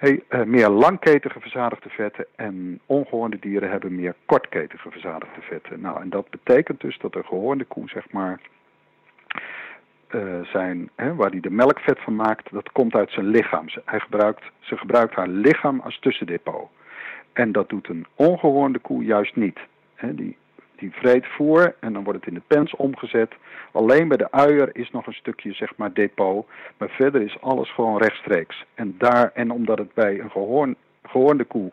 [0.00, 2.26] nee, uh, meer langketige verzadigde vetten.
[2.36, 5.80] En ongehoorde dieren hebben meer kortketige verzadigde vetten.
[5.80, 8.40] Nou, en dat betekent dus dat de gehoornde koe, zeg maar,
[10.10, 13.68] uh, zijn, hè, waar hij de melkvet van maakt, dat komt uit zijn lichaam.
[13.68, 16.68] Ze, gebruikt, ze gebruikt haar lichaam als tussendepot.
[17.32, 19.58] En dat doet een ongehoorde koe juist niet.
[20.00, 20.36] Die
[20.76, 23.32] die vreet voer en dan wordt het in de pens omgezet.
[23.72, 27.72] Alleen bij de uier is nog een stukje zeg maar depot, maar verder is alles
[27.72, 28.64] gewoon rechtstreeks.
[28.74, 31.70] En, daar, en omdat het bij een gehoorn, gehoornde koe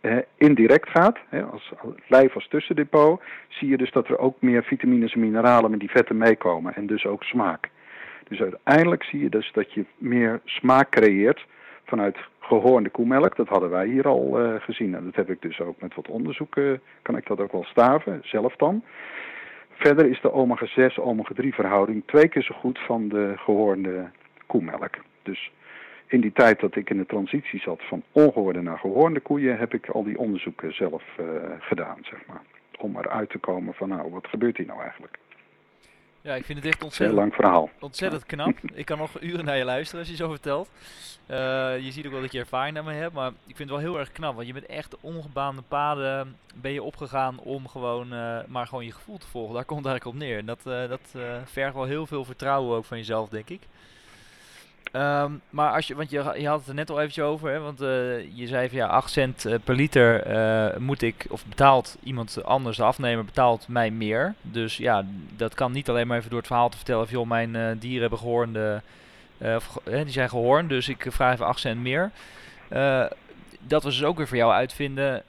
[0.00, 1.72] eh, indirect gaat, hè, als
[2.06, 5.90] lijf als tussendepot, zie je dus dat er ook meer vitamines en mineralen met die
[5.90, 7.68] vetten meekomen en dus ook smaak.
[8.28, 11.46] Dus uiteindelijk zie je dus dat je meer smaak creëert
[11.90, 13.36] vanuit gehoornde koemelk.
[13.36, 14.94] Dat hadden wij hier al uh, gezien.
[14.94, 18.20] En dat heb ik dus ook met wat onderzoeken, kan ik dat ook wel staven,
[18.22, 18.82] zelf dan.
[19.70, 24.10] Verder is de omega-6, omega-3 verhouding twee keer zo goed van de gehoorde
[24.46, 24.94] koemelk.
[25.22, 25.50] Dus
[26.06, 29.74] in die tijd dat ik in de transitie zat van ongehoorde naar gehoorde koeien, heb
[29.74, 31.26] ik al die onderzoeken zelf uh,
[31.58, 32.42] gedaan, zeg maar.
[32.78, 35.18] Om eruit te komen van, nou, wat gebeurt hier nou eigenlijk?
[36.22, 37.70] Ja, ik vind het echt ontzettend, lang verhaal.
[37.80, 38.54] ontzettend knap.
[38.72, 40.70] ik kan nog uren naar je luisteren als je zo vertelt.
[41.30, 41.36] Uh,
[41.78, 43.98] je ziet ook wel dat je ervaring daarmee hebt, maar ik vind het wel heel
[43.98, 44.34] erg knap.
[44.34, 48.92] Want je bent echt ongebaande paden ben je opgegaan om gewoon uh, maar gewoon je
[48.92, 49.54] gevoel te volgen.
[49.54, 50.38] Daar komt het eigenlijk op neer.
[50.38, 53.60] En dat, uh, dat vergt wel heel veel vertrouwen ook van jezelf, denk ik.
[54.92, 57.60] Um, maar als je, want je, je had het er net al eventjes over, hè,
[57.60, 57.88] want uh,
[58.36, 62.44] je zei van ja, 8 cent uh, per liter uh, moet ik, of betaalt iemand
[62.44, 64.34] anders, de afnemer betaalt mij meer.
[64.42, 65.04] Dus ja,
[65.36, 68.00] dat kan niet alleen maar even door het verhaal te vertellen van joh, mijn dieren
[68.00, 68.82] hebben gehoorde,
[69.38, 72.10] of, die zijn gehoornd, dus ik vraag even 8 cent meer.
[73.60, 75.22] dat was dus ook weer voor jou uitvinden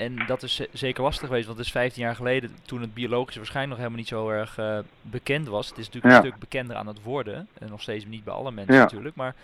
[0.00, 3.36] en dat is zeker lastig geweest, want het is 15 jaar geleden toen het biologisch
[3.36, 5.68] waarschijnlijk nog helemaal niet zo erg uh, bekend was.
[5.68, 7.48] Het is natuurlijk een stuk bekender aan het worden.
[7.58, 9.16] En nog steeds niet bij alle mensen natuurlijk.
[9.16, 9.34] Maar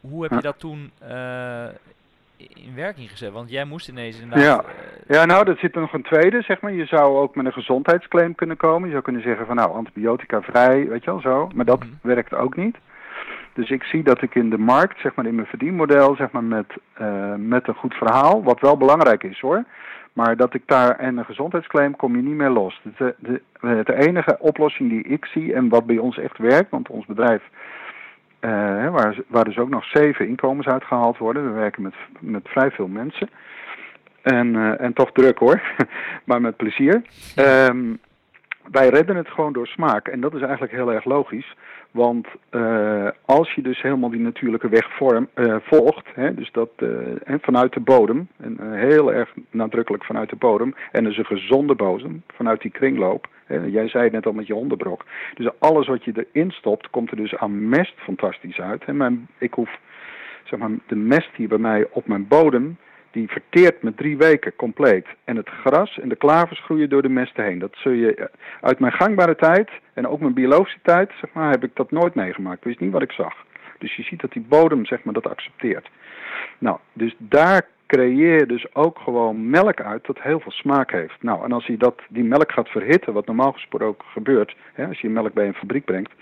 [0.00, 1.64] hoe heb je dat toen uh,
[2.36, 3.32] in werking gezet?
[3.32, 4.44] Want jij moest ineens inderdaad...
[4.44, 4.72] Ja.
[5.08, 6.72] Uh, ja, nou, er zit er nog een tweede, zeg maar.
[6.72, 8.84] Je zou ook met een gezondheidsclaim kunnen komen.
[8.84, 11.50] Je zou kunnen zeggen van nou, antibiotica vrij, weet je wel zo.
[11.54, 11.98] Maar dat mm -hmm.
[12.02, 12.76] werkt ook niet.
[13.54, 16.44] Dus ik zie dat ik in de markt, zeg maar in mijn verdienmodel, zeg maar
[16.44, 16.66] met,
[17.00, 19.64] uh, met een goed verhaal, wat wel belangrijk is hoor.
[20.12, 22.80] Maar dat ik daar en een gezondheidsclaim kom je niet meer los.
[22.96, 26.88] De, de, de enige oplossing die ik zie en wat bij ons echt werkt, want
[26.88, 27.42] ons bedrijf,
[28.40, 31.44] uh, waar, waar dus ook nog zeven inkomens uitgehaald worden.
[31.44, 33.28] We werken met, met vrij veel mensen.
[34.22, 35.62] En, uh, en toch druk hoor,
[36.26, 37.02] maar met plezier.
[37.36, 37.98] Um,
[38.70, 40.08] wij redden het gewoon door smaak.
[40.08, 41.54] En dat is eigenlijk heel erg logisch.
[41.90, 46.70] Want uh, als je dus helemaal die natuurlijke weg vorm, uh, volgt, hè, dus dat
[46.78, 46.88] uh,
[47.24, 51.74] en vanuit de bodem, en heel erg nadrukkelijk vanuit de bodem, en dus een gezonde
[51.74, 53.28] bodem vanuit die kringloop.
[53.66, 55.04] Jij zei het net al met je hondenbrok.
[55.34, 58.84] Dus alles wat je erin stopt, komt er dus aan mest fantastisch uit.
[58.84, 59.78] En ik hoef,
[60.44, 62.76] zeg maar, de mest hier bij mij op mijn bodem,
[63.12, 65.06] die verteert me drie weken compleet.
[65.24, 67.58] En het gras en de klavers groeien door de mesten heen.
[67.58, 71.64] Dat zul je uit mijn gangbare tijd en ook mijn biologische tijd, zeg maar, heb
[71.64, 72.58] ik dat nooit meegemaakt.
[72.58, 73.34] Ik wist niet wat ik zag.
[73.78, 75.90] Dus je ziet dat die bodem, zeg maar, dat accepteert.
[76.58, 81.22] Nou, dus daar creëer je dus ook gewoon melk uit dat heel veel smaak heeft.
[81.22, 85.00] Nou, en als je dat, die melk gaat verhitten, wat normaal gesproken gebeurt, hè, als
[85.00, 86.12] je melk bij een fabriek brengt,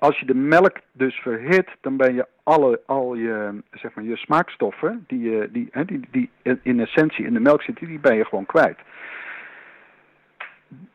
[0.00, 4.16] als je de melk dus verhit, dan ben je alle, al je, zeg maar, je
[4.16, 6.30] smaakstoffen, die, die, die, die
[6.62, 8.78] in essentie in de melk zitten, die ben je gewoon kwijt.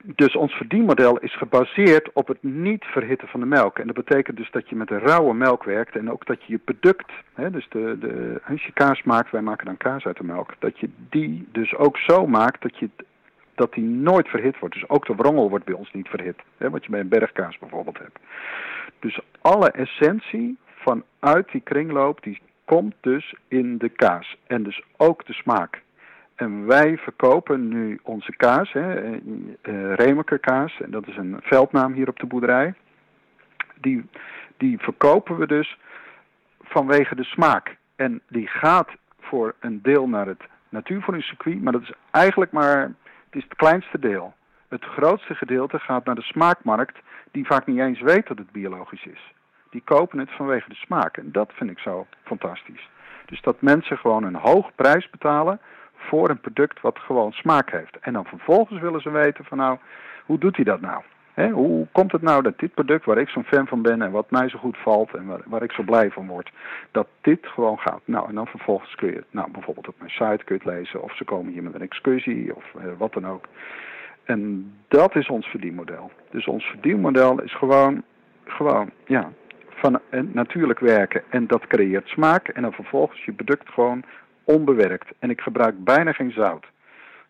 [0.01, 3.79] Dus ons verdienmodel is gebaseerd op het niet verhitten van de melk.
[3.79, 6.51] En dat betekent dus dat je met een rauwe melk werkt en ook dat je
[6.53, 10.17] je product, hè, dus de, de, als je kaas maakt, wij maken dan kaas uit
[10.17, 12.89] de melk, dat je die dus ook zo maakt dat je
[13.55, 14.75] dat die nooit verhit wordt.
[14.75, 16.39] Dus ook de wrongel wordt bij ons niet verhit.
[16.57, 18.19] Hè, wat je bij een bergkaas bijvoorbeeld hebt.
[18.99, 24.37] Dus alle essentie vanuit die kringloop, die komt dus in de kaas.
[24.47, 25.81] En dus ook de smaak.
[26.35, 29.19] En wij verkopen nu onze kaas, hè,
[29.63, 32.73] uh, kaas, en dat is een veldnaam hier op de boerderij.
[33.81, 34.05] Die,
[34.57, 35.77] die verkopen we dus
[36.61, 37.77] vanwege de smaak.
[37.95, 38.89] En die gaat
[39.19, 42.93] voor een deel naar het natuurvoedingscircuit, maar dat is eigenlijk maar
[43.35, 44.33] is het kleinste deel.
[44.67, 46.97] Het grootste gedeelte gaat naar de smaakmarkt,
[47.31, 49.33] die vaak niet eens weet dat het biologisch is.
[49.69, 51.17] Die kopen het vanwege de smaak.
[51.17, 52.89] En dat vind ik zo fantastisch.
[53.25, 55.59] Dus dat mensen gewoon een hoog prijs betalen
[55.95, 57.97] voor een product wat gewoon smaak heeft.
[57.99, 59.77] En dan vervolgens willen ze weten van nou,
[60.25, 61.03] hoe doet hij dat nou?
[61.35, 64.31] Hoe komt het nou dat dit product waar ik zo'n fan van ben en wat
[64.31, 66.51] mij zo goed valt en waar, waar, ik zo blij van word,
[66.91, 68.01] dat dit gewoon gaat.
[68.05, 71.03] Nou, en dan vervolgens kun je het, nou bijvoorbeeld op mijn site kun je lezen
[71.03, 73.45] of ze komen hier met een excursie of eh, wat dan ook.
[74.23, 76.11] En dat is ons verdienmodel.
[76.29, 78.03] Dus ons verdienmodel is gewoon,
[78.45, 79.31] gewoon, ja,
[79.69, 79.99] van
[80.31, 84.03] natuurlijk werken en dat creëert smaak en dan vervolgens je product gewoon
[84.43, 85.07] onbewerkt.
[85.19, 86.65] En ik gebruik bijna geen zout.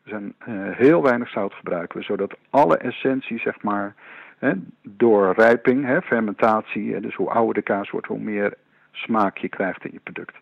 [0.05, 3.95] Zijn uh, heel weinig zout gebruiken we, zodat alle essentie, zeg maar,
[4.37, 8.53] hè, door rijping, hè, fermentatie, dus hoe ouder de kaas wordt, hoe meer
[8.91, 10.35] smaak je krijgt in je product.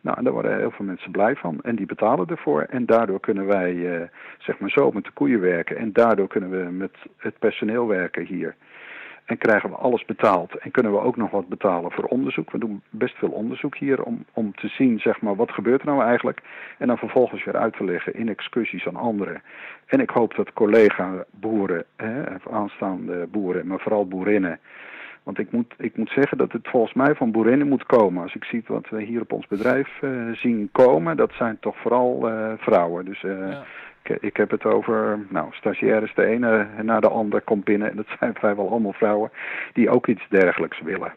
[0.00, 2.62] Nou, en daar worden heel veel mensen blij van en die betalen ervoor.
[2.62, 4.02] En daardoor kunnen wij, uh,
[4.38, 5.76] zeg maar zo, met de koeien werken.
[5.76, 8.54] En daardoor kunnen we met het personeel werken hier.
[9.28, 10.54] En krijgen we alles betaald.
[10.58, 12.50] En kunnen we ook nog wat betalen voor onderzoek.
[12.50, 15.86] We doen best veel onderzoek hier om, om te zien, zeg maar, wat gebeurt er
[15.86, 16.40] nou eigenlijk.
[16.78, 19.42] En dan vervolgens weer uit te leggen in excursies aan anderen.
[19.86, 21.84] En ik hoop dat collega-boeren,
[22.50, 24.58] aanstaande boeren, maar vooral boerinnen.
[25.22, 28.22] Want ik moet, ik moet zeggen dat het volgens mij van boerinnen moet komen.
[28.22, 31.76] Als ik zie wat we hier op ons bedrijf uh, zien komen, dat zijn toch
[31.76, 33.04] vooral uh, vrouwen.
[33.04, 33.58] Dus uh,
[34.10, 37.90] ik heb het over, nou, stagiaires, de ene na de ander komt binnen.
[37.90, 39.30] En dat zijn vrijwel allemaal vrouwen
[39.72, 41.12] die ook iets dergelijks willen.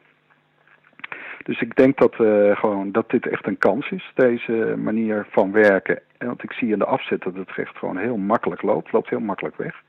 [1.43, 5.51] Dus ik denk dat, uh, gewoon, dat dit echt een kans is, deze manier van
[5.51, 5.99] werken.
[6.17, 8.91] En want ik zie in de afzet dat het echt gewoon heel makkelijk loopt.
[8.91, 9.81] loopt heel makkelijk weg.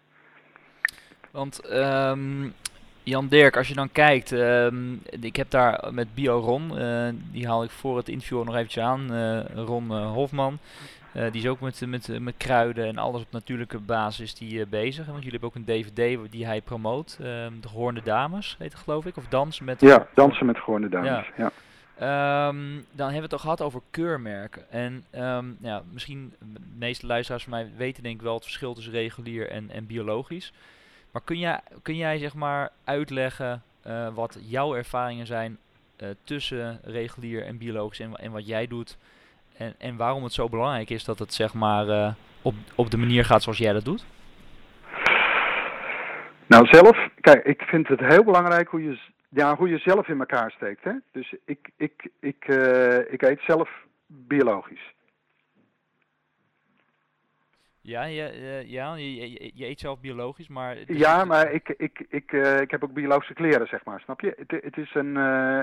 [1.30, 2.52] Want um,
[3.02, 7.46] Jan Dirk, als je dan kijkt, um, ik heb daar met Bio Ron, uh, die
[7.46, 10.58] haal ik voor het interview nog eventjes aan, uh, Ron Hofman.
[11.16, 14.66] Uh, die is ook met, met, met kruiden en alles op natuurlijke basis die, uh,
[14.66, 15.06] bezig.
[15.06, 17.16] Want jullie hebben ook een DVD die hij promoot.
[17.20, 17.26] Uh,
[17.60, 19.16] de Gehoornde Dames heet het geloof ik.
[19.16, 19.80] Of Dansen met...
[19.80, 21.30] Ja, Dansen met Gehoornde Dames.
[21.36, 21.50] Ja.
[21.98, 22.48] ja.
[22.48, 24.70] Um, dan hebben we het al gehad over keurmerken.
[24.70, 28.74] En um, ja, misschien de meeste luisteraars van mij weten denk ik wel het verschil
[28.74, 30.52] tussen regulier en, en biologisch.
[31.10, 35.58] Maar kun jij, kun jij zeg maar uitleggen uh, wat jouw ervaringen zijn
[36.24, 38.96] tussen regulier en biologisch en, en wat jij doet
[39.56, 42.12] en, en waarom het zo belangrijk is dat het zeg maar uh,
[42.42, 44.04] op, op de manier gaat zoals jij dat doet?
[46.46, 50.18] Nou, zelf, kijk, ik vind het heel belangrijk hoe je, ja, hoe je zelf in
[50.18, 50.84] elkaar steekt.
[50.84, 50.92] Hè?
[51.12, 53.70] Dus ik, ik, ik, uh, ik eet zelf
[54.06, 54.94] biologisch.
[57.80, 58.30] Ja, ja,
[58.64, 60.76] ja je, je, je, eet zelf biologisch, maar...
[60.86, 64.34] Ja, maar ik, ik, ik, ik heb ook biologische kleren, zeg maar, snap je?
[64.36, 65.16] Het, het is een,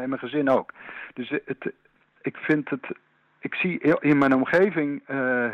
[0.04, 0.74] in mijn gezin ook.
[1.14, 1.72] Dus het,
[2.22, 2.88] ik vind het...
[3.40, 5.02] Ik zie in mijn omgeving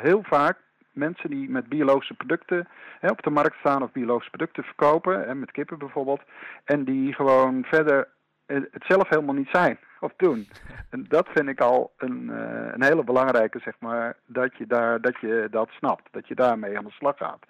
[0.02, 0.58] heel vaak
[0.95, 2.67] mensen die met biologische producten
[3.00, 6.21] hè, op de markt staan of biologische producten verkopen, hè, met kippen bijvoorbeeld,
[6.63, 8.08] en die gewoon verder
[8.45, 10.48] het zelf helemaal niet zijn of doen.
[10.89, 15.02] En dat vind ik al een, uh, een hele belangrijke, zeg maar, dat je, daar,
[15.02, 17.45] dat je dat snapt, dat je daarmee aan de slag gaat.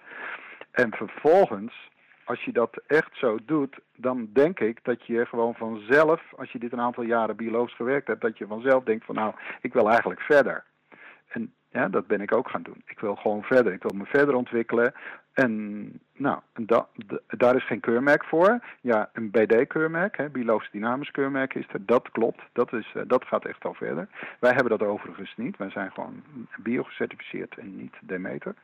[0.71, 1.89] En vervolgens,
[2.25, 6.59] als je dat echt zo doet, dan denk ik dat je gewoon vanzelf, als je
[6.59, 9.89] dit een aantal jaren biologisch gewerkt hebt, dat je vanzelf denkt van nou, ik wil
[9.89, 10.63] eigenlijk verder.
[11.27, 12.81] En ja, dat ben ik ook gaan doen.
[12.85, 13.73] Ik wil gewoon verder.
[13.73, 14.93] Ik wil me verder ontwikkelen.
[15.33, 16.87] En nou, da,
[17.27, 18.59] daar is geen keurmerk voor.
[18.81, 21.85] Ja, een BD-keurmerk, biologisch dynamisch keurmerk is er.
[21.85, 22.41] Dat klopt.
[22.53, 24.07] Dat, is, uh, dat gaat echt al verder.
[24.39, 25.57] Wij hebben dat overigens niet.
[25.57, 26.23] Wij zijn gewoon
[26.57, 28.55] bio-gecertificeerd en niet Demeter.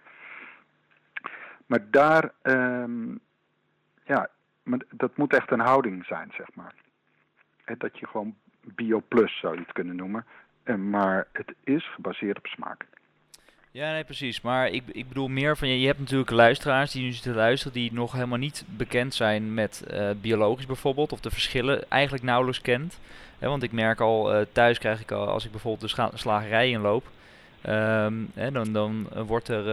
[1.65, 3.19] Maar daar, um,
[4.05, 4.29] ja,
[4.63, 6.73] maar dat moet echt een houding zijn, zeg maar.
[7.77, 10.25] dat je gewoon bio plus zou je het kunnen noemen.
[10.63, 12.85] En, maar het is gebaseerd op smaak.
[13.71, 14.41] Ja, nee, precies.
[14.41, 17.73] Maar ik, ik bedoel meer van, je, je hebt natuurlijk luisteraars die nu zitten luisteren
[17.73, 22.61] die nog helemaal niet bekend zijn met uh, biologisch bijvoorbeeld, of de verschillen eigenlijk nauwelijks
[22.61, 22.99] kent.
[23.39, 27.05] want ik merk al, uh, thuis krijg ik al, als ik bijvoorbeeld de slagerij inloop,
[27.67, 29.63] um, dan, dan wordt er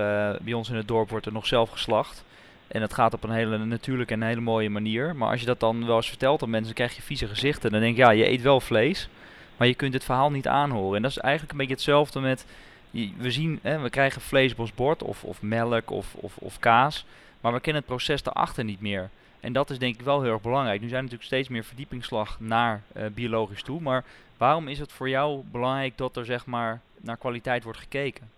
[0.43, 2.25] bij ons in het dorp wordt er nog zelf geslacht.
[2.69, 5.17] En het gaat op een hele natuurlijke en hele mooie manier.
[5.17, 7.71] Maar als je dat dan wel eens vertelt aan mensen, krijg je vieze gezichten.
[7.71, 9.09] Dan denk je, ja, je eet wel vlees,
[9.57, 10.97] maar je kunt het verhaal niet aanhoren.
[10.97, 12.47] En dat is eigenlijk een beetje hetzelfde met
[12.91, 17.05] we zien, hè, we krijgen vlees bord of, of melk of, of, of kaas,
[17.41, 19.11] maar we kennen het proces daarachter niet meer.
[19.41, 20.81] En dat is denk ik wel heel erg belangrijk.
[20.81, 24.05] Nu zijn er natuurlijk steeds meer verdiepingsslag naar uh, biologisch toe, maar
[24.37, 28.31] waarom is het voor jou belangrijk dat er zeg maar naar kwaliteit wordt gekeken?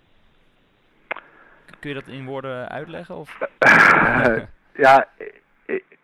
[1.80, 3.16] Kun je dat in woorden uitleggen?
[3.16, 3.38] Of?
[4.86, 5.06] ja,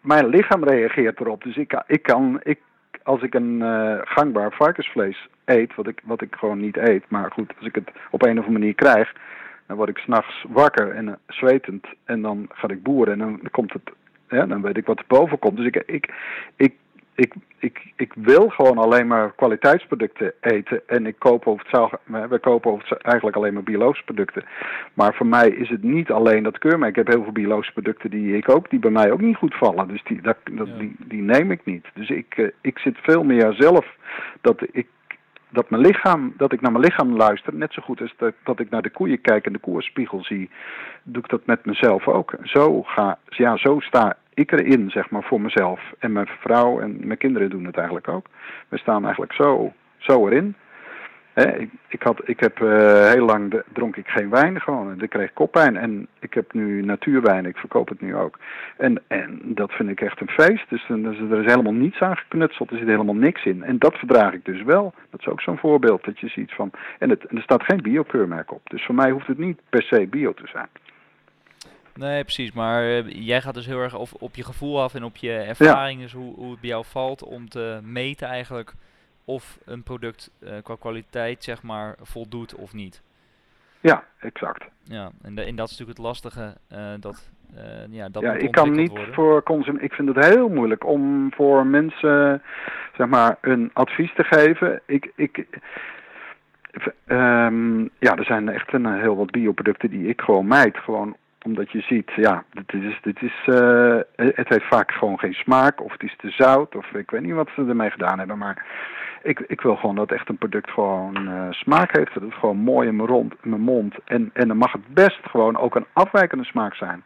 [0.01, 1.43] mijn lichaam reageert erop.
[1.43, 2.59] Dus ik, ik kan, ik,
[3.03, 7.05] als ik een uh, gangbaar varkensvlees eet, wat ik, wat ik gewoon niet eet.
[7.09, 9.13] Maar goed, als ik het op een of andere manier krijg,
[9.67, 11.87] dan word ik s'nachts wakker en uh, zwetend.
[12.05, 13.91] En dan ga ik boeren en dan komt het,
[14.29, 15.57] ja, dan weet ik wat er boven komt.
[15.57, 16.15] Dus ik, ik,
[16.57, 16.75] ik,
[17.17, 20.83] ik, ik, ik wil gewoon alleen maar kwaliteitsproducten eten.
[20.87, 24.45] En ik koop over het we kopen over het, eigenlijk alleen maar biologische producten.
[24.95, 26.91] Maar voor mij is het niet alleen dat keurmerk.
[26.91, 29.55] Ik heb heel veel biologische producten die ik ook, die bij mij ook niet goed
[29.55, 29.89] vallen.
[29.89, 31.87] Dus die, dat, dat, die, die neem ik niet.
[31.95, 33.87] Dus ik, uh, ik zit veel meer zelf
[34.41, 34.87] dat ik
[35.49, 38.61] dat, mijn lichaam, dat ik naar mijn lichaam luister, net zo goed als dat, dat
[38.61, 40.51] ik naar de koeien kijk en de koerspiegel zie,
[41.03, 42.35] doe ik dat met mezelf ook.
[42.43, 45.81] Zo, ga, ja, zo sta ik erin, zeg maar, voor mezelf.
[45.99, 48.27] En mijn vrouw en mijn kinderen doen het eigenlijk ook.
[48.69, 50.55] We staan eigenlijk zo, zo erin
[51.45, 54.91] ik, ik, had, ik heb uh, heel lang de, dronk ik geen wijn gewoon.
[54.91, 55.77] En ik kreeg koppijn.
[55.77, 57.47] En ik heb nu natuurwijn.
[57.47, 58.39] Ik verkoop het nu ook.
[58.77, 60.71] En, en dat vind ik echt een feest.
[60.71, 62.71] Dus, er is helemaal niets aan geknutseld.
[62.71, 63.63] Er zit helemaal niks in.
[63.63, 64.95] En dat verdraag ik dus wel.
[65.11, 66.05] Dat is ook zo'n voorbeeld.
[66.05, 66.71] Dat je ziet van.
[66.99, 68.61] En, en er staat geen biokeurmerk op.
[68.65, 70.69] Dus voor mij hoeft het niet per se bio te zijn.
[71.97, 72.53] Nee, precies.
[72.53, 75.33] Maar uh, jij gaat dus heel erg op, op je gevoel af en op je
[75.33, 78.75] ervaringen, dus hoe, hoe het bij jou valt om te meten eigenlijk
[79.25, 83.03] of een product uh, qua kwaliteit zeg maar voldoet of niet.
[83.81, 84.65] Ja, exact.
[84.83, 86.55] Ja, en, de, en dat is natuurlijk het lastige.
[86.73, 87.31] Uh, dat,
[87.91, 89.15] ja, dat ja ik kan niet worden.
[89.15, 89.85] voor consument.
[89.85, 92.43] Ik vind het heel moeilijk om voor mensen
[92.97, 94.81] zeg maar een advies te geven.
[94.87, 95.47] Ik, ik,
[97.07, 100.77] um, ja, er zijn echt een, heel wat bioproducten die ik gewoon mijd.
[100.77, 105.35] Gewoon omdat je ziet, ja, dit is, dit is, uh, het heeft vaak gewoon geen
[105.35, 105.83] smaak.
[105.83, 106.75] Of het is te zout.
[106.77, 108.39] Of ik weet niet wat ze ermee gedaan hebben.
[108.39, 108.65] Maar
[109.23, 112.15] ik, ik wil gewoon dat echt een product gewoon uh, smaak heeft.
[112.15, 113.95] Dat het gewoon mooi in mijn, rond, in mijn mond.
[114.05, 117.03] En, en dan mag het best gewoon ook een afwijkende smaak zijn.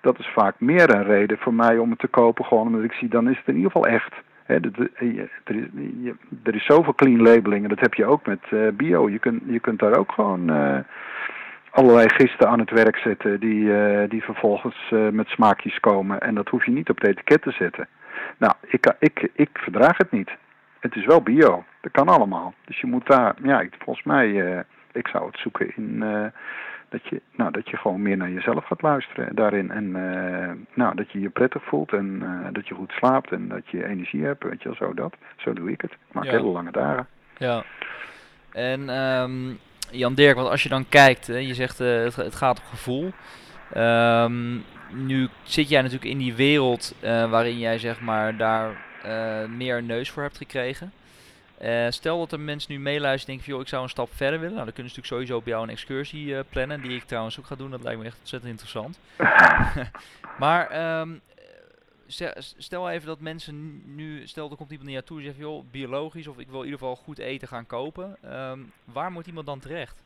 [0.00, 2.44] Dat is vaak meer een reden voor mij om het te kopen.
[2.44, 4.14] Gewoon omdat ik zie, dan is het in ieder geval echt.
[4.44, 4.90] He, er,
[5.44, 9.10] is, er is zoveel clean labeling en dat heb je ook met bio.
[9.10, 10.50] Je kunt, je kunt daar ook gewoon
[11.74, 16.20] allerlei gisten aan het werk zetten die, uh, die vervolgens met smaakjes komen.
[16.20, 17.88] En dat hoef je niet op het etiket te zetten.
[18.38, 20.30] Nou, ik, ik, ik verdraag het niet
[20.84, 21.64] het is wel bio.
[21.80, 22.54] Dat kan allemaal.
[22.64, 24.58] Dus je moet daar, ja, volgens mij, uh,
[24.92, 25.98] ik zou het zoeken in
[26.88, 29.70] dat je, nou, dat je gewoon meer naar jezelf gaat luisteren daarin.
[29.70, 29.90] En
[30.74, 32.22] nou, dat je je prettig voelt en
[32.52, 35.14] dat je goed slaapt en dat je energie hebt, weet je wel, zo dat.
[35.36, 35.90] Zo doe ik het.
[35.90, 37.06] Ik maak hele lange dagen.
[37.36, 37.62] Ja.
[38.52, 39.58] En um,
[39.90, 43.12] Jan Dirk, want als je dan kijkt, hè, je zegt het, het, gaat op gevoel.
[43.76, 49.82] Um, nu zit jij natuurlijk in die wereld waarin jij zeg maar daar uh, meer
[49.82, 50.92] neus voor hebt gekregen.
[51.88, 54.54] Stel dat er mensen nu meeluisteren en denken, joh, ik zou een stap verder willen.
[54.54, 57.46] Nou, dan kunnen ze natuurlijk sowieso bij jou een excursie plannen, die ik trouwens ook
[57.46, 57.70] ga doen.
[57.70, 58.98] Dat lijkt me echt ontzettend interessant.
[60.38, 61.20] maar um,
[62.56, 66.28] stel even dat mensen nu, stel er komt iemand naar toe en zegt, joh, biologisch
[66.28, 68.16] of ik wil in ieder geval goed eten gaan kopen.
[68.50, 70.02] Um, waar moet iemand dan terecht?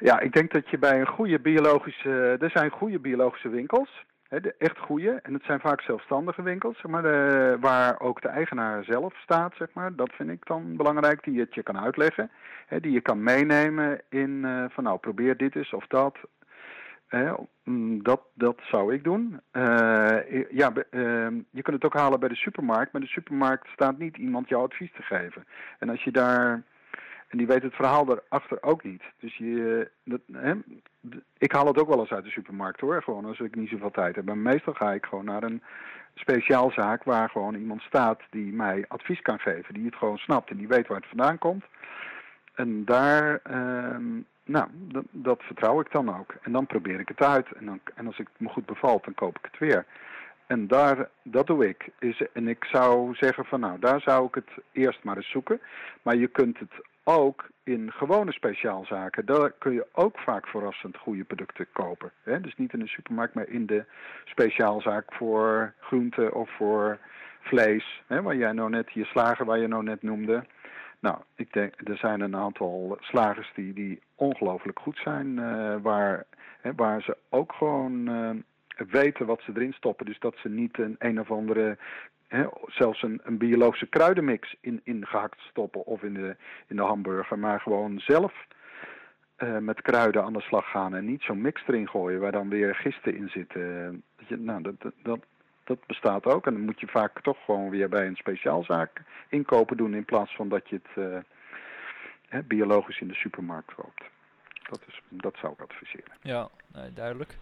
[0.00, 4.04] Ja, ik denk dat je bij een goede biologische, er zijn goede biologische winkels.
[4.28, 5.20] De echt goede.
[5.22, 9.54] En het zijn vaak zelfstandige winkels, zeg maar, de, waar ook de eigenaar zelf staat,
[9.56, 9.94] zeg maar.
[9.94, 12.30] Dat vind ik dan belangrijk, die het je kan uitleggen.
[12.66, 16.18] He, die je kan meenemen in uh, van nou, probeer dit eens of dat.
[17.64, 19.40] Mm, dat, dat zou ik doen.
[19.52, 22.92] Uh, ja, uh, je kunt het ook halen bij de supermarkt.
[22.92, 25.46] Maar de supermarkt staat niet iemand jouw advies te geven.
[25.78, 26.62] En als je daar
[27.30, 29.02] en die weet het verhaal daarachter ook niet.
[29.18, 30.54] Dus je, dat, hè,
[31.38, 33.90] ik haal het ook wel eens uit de supermarkt hoor, gewoon als ik niet zoveel
[33.90, 34.24] tijd heb.
[34.24, 35.62] Maar meestal ga ik gewoon naar een
[36.14, 39.74] speciaalzaak waar gewoon iemand staat die mij advies kan geven.
[39.74, 41.64] Die het gewoon snapt en die weet waar het vandaan komt.
[42.54, 46.34] En daar, uh, nou, dat, dat, vertrouw ik dan ook.
[46.42, 47.52] En dan probeer ik het uit.
[47.52, 49.86] En, dan, en als het me goed bevalt, dan koop ik het weer.
[50.46, 51.88] En daar, dat doe ik.
[51.98, 55.60] Is, en ik zou zeggen van nou, daar zou ik het eerst maar eens zoeken.
[56.02, 56.72] Maar je kunt het
[57.04, 59.26] ook in gewone speciaalzaken.
[59.26, 62.10] Daar kun je ook vaak verrassend goede producten kopen.
[62.22, 62.40] Hè?
[62.40, 63.84] Dus niet in de supermarkt, maar in de
[64.24, 66.98] speciaalzaak voor groenten of voor
[67.40, 68.02] vlees.
[68.06, 68.22] Hè?
[68.22, 70.44] Waar jij nou net, je slager waar je nou net noemde.
[71.00, 75.36] Nou, ik denk, er zijn een aantal slagers die, die ongelooflijk goed zijn.
[75.36, 76.26] Uh, waar,
[76.60, 78.30] hè, waar ze ook gewoon uh,
[78.90, 80.06] weten wat ze erin stoppen.
[80.06, 81.78] Dus dat ze niet een een of andere
[82.66, 86.36] zelfs een, een, biologische kruidenmix in, in gehakt stoppen of in de,
[86.66, 88.32] in de hamburger, maar gewoon zelf
[89.38, 92.48] uh, met kruiden aan de slag gaan en niet zo'n mix erin gooien waar dan
[92.48, 94.02] weer gisten in zitten.
[94.28, 95.20] Nou, dat, dat,
[95.64, 99.76] dat, bestaat ook en dan moet je vaak toch gewoon weer bij een speciaalzaak inkopen
[99.76, 101.24] doen in plaats van dat je het
[102.32, 104.02] uh, biologisch in de supermarkt koopt.
[104.70, 106.12] Dat, is, dat zou ik adviseren.
[106.22, 107.36] Ja, nee, duidelijk.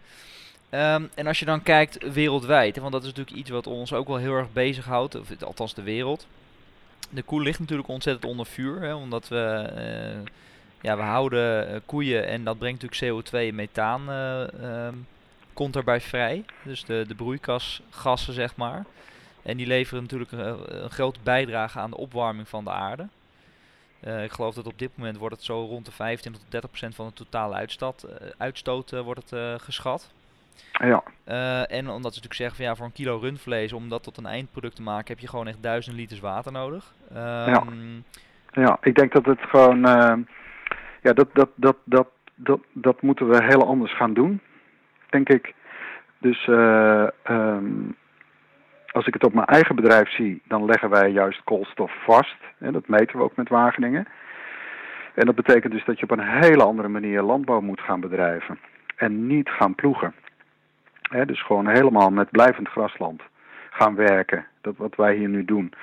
[0.71, 4.07] Um, en als je dan kijkt wereldwijd, want dat is natuurlijk iets wat ons ook
[4.07, 6.27] wel heel erg bezighoudt, of althans de wereld.
[7.09, 10.25] De koe ligt natuurlijk ontzettend onder vuur, hè, omdat we, uh,
[10.81, 15.07] ja, we houden uh, koeien en dat brengt natuurlijk CO2 en methaan um,
[15.59, 16.45] komt erbij vrij.
[16.63, 18.85] Dus de, de broeikasgassen, zeg maar.
[19.43, 23.07] En die leveren natuurlijk een, een grote bijdrage aan de opwarming van de aarde.
[24.23, 26.95] ik geloof dat op dit moment wordt het zo rond de 25 tot 30 procent
[26.95, 28.07] van de totale uitstoot,
[28.37, 30.11] uitstoot wordt het geschat.
[30.71, 31.03] Ja.
[31.65, 34.25] En omdat ze natuurlijk zeggen van ja, voor een kilo rundvlees, om dat tot een
[34.25, 36.93] eindproduct te maken, heb je gewoon echt duizend liters water nodig.
[37.11, 37.63] Um, ja.
[38.51, 39.79] ja, ik denk dat het gewoon,
[41.01, 44.41] ja, dat, dat, dat, dat, dat, dat moeten we heel anders gaan doen,
[45.09, 45.53] denk ik.
[46.17, 47.95] Dus uh, um,
[48.91, 52.37] als ik het op mijn eigen bedrijf zie, dan leggen wij juist koolstof vast.
[52.57, 54.07] Hè, dat meten we ook met Wageningen.
[55.13, 58.59] En dat betekent dus dat je op een hele andere manier landbouw moet gaan bedrijven.
[58.95, 60.13] En niet gaan ploegen
[61.25, 63.21] dus gewoon helemaal met blijvend grasland
[63.69, 64.45] gaan werken.
[64.61, 65.73] Dat wat wij hier nu doen.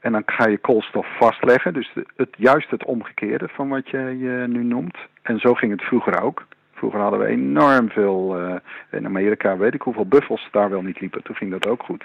[0.00, 1.72] En dan ga je koolstof vastleggen.
[1.72, 3.98] Dus het, juist het omgekeerde van wat je
[4.48, 4.96] nu noemt.
[5.22, 6.46] En zo ging het vroeger ook.
[6.76, 8.54] Vroeger hadden we enorm veel, uh,
[8.90, 11.22] in Amerika weet ik hoeveel buffels daar wel niet liepen.
[11.22, 12.04] Toen ging dat ook goed.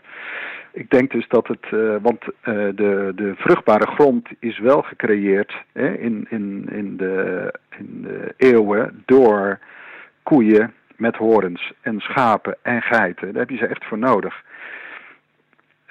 [0.72, 2.32] Ik denk dus dat het, uh, want uh,
[2.76, 9.03] de, de vruchtbare grond is wel gecreëerd hè, in, in, in, de, in de eeuwen
[9.05, 9.59] door
[10.24, 13.32] koeien met horens en schapen en geiten.
[13.32, 14.43] Daar heb je ze echt voor nodig.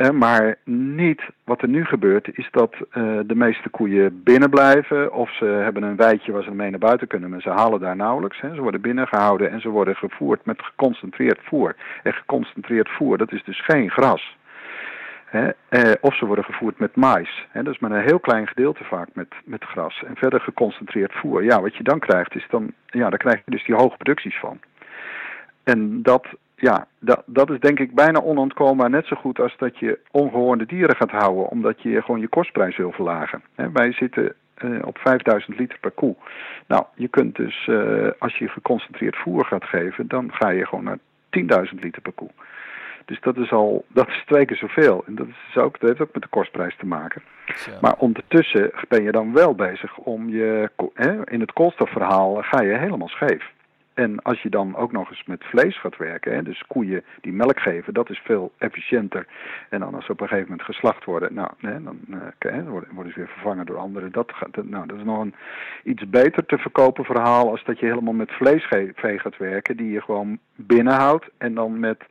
[0.01, 5.13] Eh, maar niet wat er nu gebeurt, is dat uh, de meeste koeien binnen blijven.
[5.13, 7.97] Of ze hebben een weidje waar ze mee naar buiten kunnen, maar ze halen daar
[7.97, 8.41] nauwelijks.
[8.41, 8.55] Hè.
[8.55, 11.77] Ze worden binnengehouden en ze worden gevoerd met geconcentreerd voer.
[12.03, 14.37] En geconcentreerd voer, dat is dus geen gras.
[15.25, 15.49] Hè.
[15.69, 17.47] Eh, of ze worden gevoerd met mais.
[17.51, 17.63] Hè.
[17.63, 20.03] Dat is maar een heel klein gedeelte vaak met, met gras.
[20.07, 21.45] En verder geconcentreerd voer.
[21.45, 24.39] Ja, wat je dan krijgt, is dan, ja, daar krijg je dus die hoge producties
[24.39, 24.61] van.
[25.65, 26.27] En dat,
[26.61, 30.67] ja, dat, dat is denk ik bijna onontkoombaar net zo goed als dat je ongehoorde
[30.67, 33.43] dieren gaat houden, omdat je gewoon je kostprijs wil verlagen.
[33.73, 34.35] wij zitten
[34.65, 36.15] uh, op 5000 liter per koe.
[36.67, 40.85] Nou, je kunt dus, uh, als je geconcentreerd voer gaat geven, dan ga je gewoon
[40.85, 40.99] naar
[41.73, 42.31] 10.000 liter per koe.
[43.05, 45.05] Dus dat is al, dat is twee keer zoveel.
[45.07, 47.23] En dat, is ook, dat heeft ook met de kostprijs te maken.
[47.81, 50.71] Maar ondertussen ben je dan wel bezig om je,
[51.25, 53.51] in het koolstofverhaal ga je helemaal scheef.
[53.95, 57.33] En als je dan ook nog eens met vlees gaat werken, hè, dus koeien die
[57.33, 59.27] melk geven, dat is veel efficiënter.
[59.69, 63.13] En dan als ze op een gegeven moment geslacht worden, nou, hè, dan uh, worden,
[63.13, 64.13] ze weer vervangen door anderen.
[64.13, 64.33] Dat,
[64.63, 65.35] nou, dat is nog een
[65.85, 70.03] iets beter te verkopen verhaal als dat je helemaal met vleesvee gaat werken, die je
[70.03, 72.05] gewoon binnenhoudt en dan met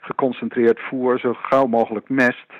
[0.00, 2.52] geconcentreerd voer zo gauw mogelijk mest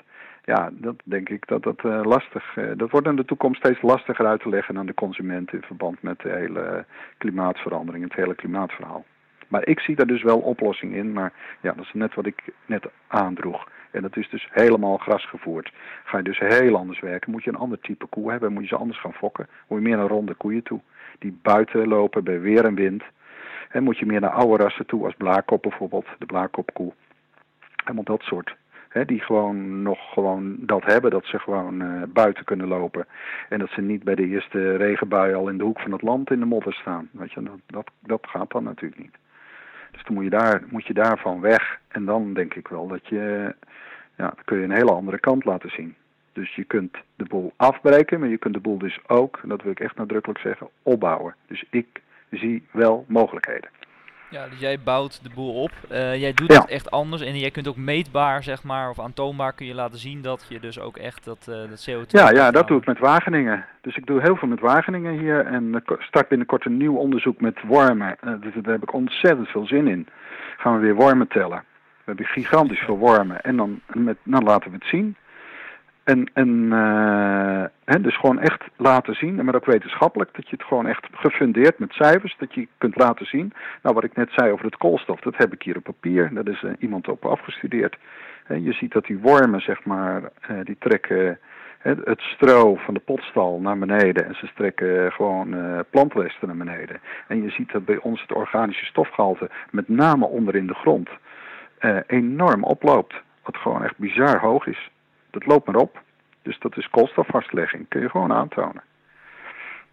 [0.43, 3.81] ja, dat denk ik dat dat uh, lastig, uh, dat wordt in de toekomst steeds
[3.81, 6.85] lastiger uit te leggen aan de consument in verband met de hele
[7.17, 9.05] klimaatverandering, het hele klimaatverhaal.
[9.47, 12.43] Maar ik zie daar dus wel oplossing in, maar ja, dat is net wat ik
[12.65, 13.69] net aandroeg.
[13.91, 15.73] En dat is dus helemaal grasgevoerd.
[16.03, 18.67] Ga je dus heel anders werken, moet je een ander type koe hebben, moet je
[18.67, 19.47] ze anders gaan fokken.
[19.67, 20.79] Moet je meer naar ronde koeien toe,
[21.19, 23.03] die buiten lopen bij weer en wind.
[23.69, 26.93] En moet je meer naar oude rassen toe, als blaarkop bijvoorbeeld, de blaarkopkoe.
[27.75, 28.55] Helemaal dat soort.
[28.91, 33.07] He, die gewoon nog gewoon dat hebben, dat ze gewoon uh, buiten kunnen lopen.
[33.49, 36.31] En dat ze niet bij de eerste regenbui al in de hoek van het land
[36.31, 37.09] in de modder staan.
[37.11, 39.17] Weet je, dat, dat, dat gaat dan natuurlijk niet.
[39.91, 41.79] Dus dan moet je, daar, moet je daarvan weg.
[41.87, 43.55] En dan denk ik wel dat je,
[44.15, 45.95] ja, dan kun je een hele andere kant laten zien.
[46.33, 49.61] Dus je kunt de boel afbreken, maar je kunt de boel dus ook, en dat
[49.61, 51.35] wil ik echt nadrukkelijk zeggen, opbouwen.
[51.47, 53.69] Dus ik zie wel mogelijkheden.
[54.31, 55.71] Ja, dus jij bouwt de boel op.
[55.91, 59.53] Uh, jij doet het echt anders en jij kunt ook meetbaar, zeg maar, of aantoonbaar
[59.53, 62.07] kun je laten zien dat je dus ook echt dat, uh, dat CO2...
[62.07, 63.65] Ja, ja, dat doe ik met Wageningen.
[63.81, 67.61] Dus ik doe heel veel met Wageningen hier en start binnenkort een nieuw onderzoek met
[67.67, 68.17] wormen.
[68.23, 70.07] Uh, dus daar heb ik ontzettend veel zin in.
[70.57, 71.63] Gaan we weer wormen tellen.
[71.97, 75.15] We hebben gigantisch veel wormen en dan, met, dan laten we het zien.
[76.11, 80.65] En, en uh, hè, dus gewoon echt laten zien, maar ook wetenschappelijk, dat je het
[80.65, 83.53] gewoon echt gefundeerd met cijfers, dat je kunt laten zien.
[83.81, 86.47] Nou, wat ik net zei over het koolstof, dat heb ik hier op papier, daar
[86.47, 87.97] is uh, iemand op afgestudeerd.
[88.47, 91.39] En je ziet dat die wormen, zeg maar, uh, die trekken
[92.03, 95.55] het stro van de potstal naar beneden en ze trekken gewoon
[95.89, 96.99] plantresten naar beneden.
[97.27, 101.09] En je ziet dat bij ons het organische stofgehalte, met name onder in de grond,
[102.07, 103.13] enorm oploopt.
[103.43, 104.89] Wat gewoon echt bizar hoog is.
[105.31, 106.01] Dat loopt maar op.
[106.41, 107.85] Dus dat is koolstofvastlegging.
[107.87, 108.83] Kun je gewoon aantonen.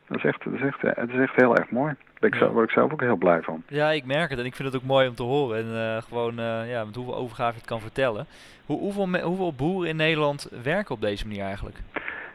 [0.07, 1.95] Dat is echt, dat is echt, het is echt heel erg mooi.
[2.19, 2.49] Daar ja.
[2.49, 3.63] word ik zelf ook heel blij van.
[3.67, 5.59] Ja, ik merk het en ik vind het ook mooi om te horen.
[5.59, 8.27] En uh, gewoon uh, ja, met hoeveel overgave het kan vertellen.
[8.67, 11.77] Hoe, hoeveel, hoeveel boeren in Nederland werken op deze manier eigenlijk?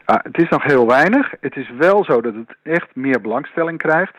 [0.04, 1.32] Ah, het is nog heel weinig.
[1.40, 4.14] Het is wel zo dat het echt meer belangstelling krijgt.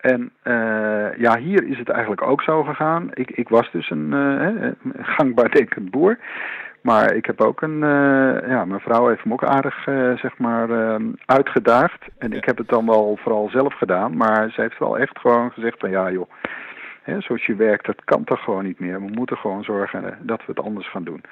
[0.00, 3.10] En uh, ja, hier is het eigenlijk ook zo gegaan.
[3.14, 6.18] Ik, ik was dus een gangbaar denkend boer.
[6.88, 10.38] Maar ik heb ook een, uh, ja, mijn vrouw heeft me ook aardig, uh, zeg
[10.38, 12.04] maar, uh, uitgedaagd.
[12.18, 14.16] En ik heb het dan wel vooral zelf gedaan.
[14.16, 16.30] Maar ze heeft wel echt gewoon gezegd van, ja joh,
[17.02, 19.00] hè, zoals je werkt, dat kan toch gewoon niet meer.
[19.00, 21.22] We moeten gewoon zorgen dat we het anders gaan doen.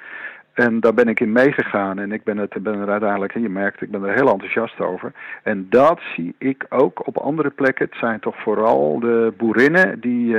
[0.53, 3.81] En daar ben ik in meegegaan en ik ben, het, ben er uiteindelijk, je merkt,
[3.81, 5.11] ik ben er heel enthousiast over.
[5.43, 7.85] En dat zie ik ook op andere plekken.
[7.85, 10.37] Het zijn toch vooral de boerinnen die,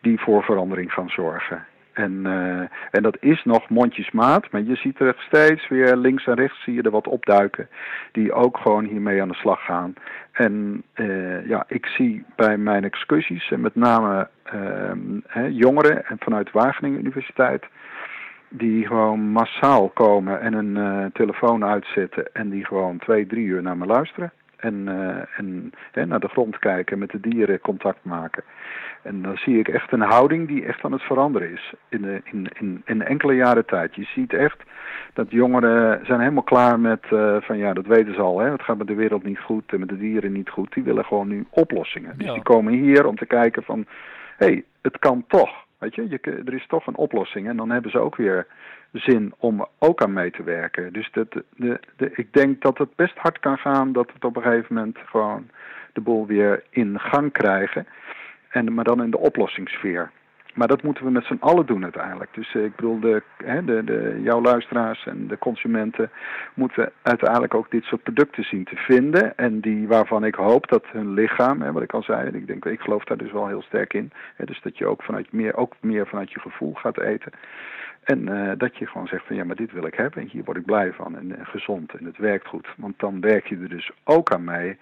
[0.00, 1.66] die voor verandering gaan zorgen.
[1.92, 6.34] En, uh, en dat is nog mondjesmaat, maar je ziet er steeds weer links en
[6.34, 7.68] rechts zie je er wat opduiken
[8.12, 9.94] die ook gewoon hiermee aan de slag gaan.
[10.32, 16.50] En uh, ja, ik zie bij mijn excursies, en met name uh, jongeren en vanuit
[16.50, 17.64] Wageningen Universiteit,
[18.48, 23.62] die gewoon massaal komen en een uh, telefoon uitzetten en die gewoon twee, drie uur
[23.62, 24.32] naar me luisteren.
[24.62, 28.42] En, uh, en, en naar de grond kijken, met de dieren contact maken.
[29.02, 32.20] En dan zie ik echt een houding die echt aan het veranderen is in, de,
[32.24, 33.94] in, in, in enkele jaren tijd.
[33.94, 34.62] Je ziet echt
[35.12, 38.38] dat jongeren zijn helemaal klaar met uh, van ja, dat weten ze al.
[38.38, 38.50] Hè?
[38.50, 40.72] Het gaat met de wereld niet goed en met de dieren niet goed.
[40.72, 42.18] Die willen gewoon nu oplossingen.
[42.18, 43.86] Dus die komen hier om te kijken van
[44.36, 45.61] hé, hey, het kan toch.
[45.82, 47.48] Weet je, er is toch een oplossing.
[47.48, 48.46] En dan hebben ze ook weer
[48.92, 50.92] zin om ook aan mee te werken.
[50.92, 54.36] Dus dat, de, de, ik denk dat het best hard kan gaan dat het op
[54.36, 55.50] een gegeven moment gewoon
[55.92, 57.86] de boel weer in gang krijgen.
[58.48, 60.10] En, maar dan in de oplossingssfeer.
[60.54, 62.34] Maar dat moeten we met z'n allen doen uiteindelijk.
[62.34, 66.10] Dus uh, ik bedoel, de, hè, de, de, jouw luisteraars en de consumenten
[66.54, 69.36] moeten uiteindelijk ook dit soort producten zien te vinden.
[69.36, 72.64] En die waarvan ik hoop dat hun lichaam, hè, wat ik al zei, ik, denk,
[72.64, 74.10] ik geloof daar dus wel heel sterk in.
[74.36, 77.32] Hè, dus dat je ook, vanuit meer, ook meer vanuit je gevoel gaat eten.
[78.02, 80.44] En uh, dat je gewoon zegt van ja, maar dit wil ik hebben en hier
[80.44, 82.68] word ik blij van en, en gezond en het werkt goed.
[82.76, 84.78] Want dan werk je er dus ook aan mee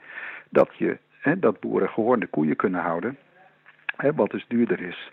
[0.48, 3.18] dat je hè, dat boeren gehoorde koeien kunnen houden
[4.00, 5.10] hè, wat dus duurder is.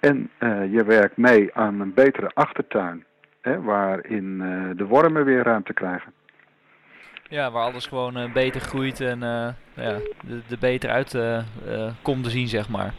[0.00, 3.04] En uh, je werkt mee aan een betere achtertuin,
[3.40, 6.12] hè, waarin uh, de wormen weer ruimte krijgen.
[7.28, 9.20] Ja, waar alles gewoon uh, beter groeit en
[9.74, 9.98] ja,
[10.50, 11.18] er beter uit
[12.02, 12.94] komt te zien, zeg maar.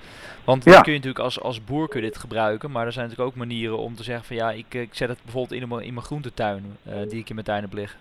[0.45, 3.07] Want dan kun je natuurlijk als, als boer kun je dit gebruiken, maar er zijn
[3.07, 5.93] natuurlijk ook manieren om te zeggen van ja, ik, ik zet het bijvoorbeeld in in
[5.93, 7.99] mijn groentetuin die ik in mijn tuin heb liggen.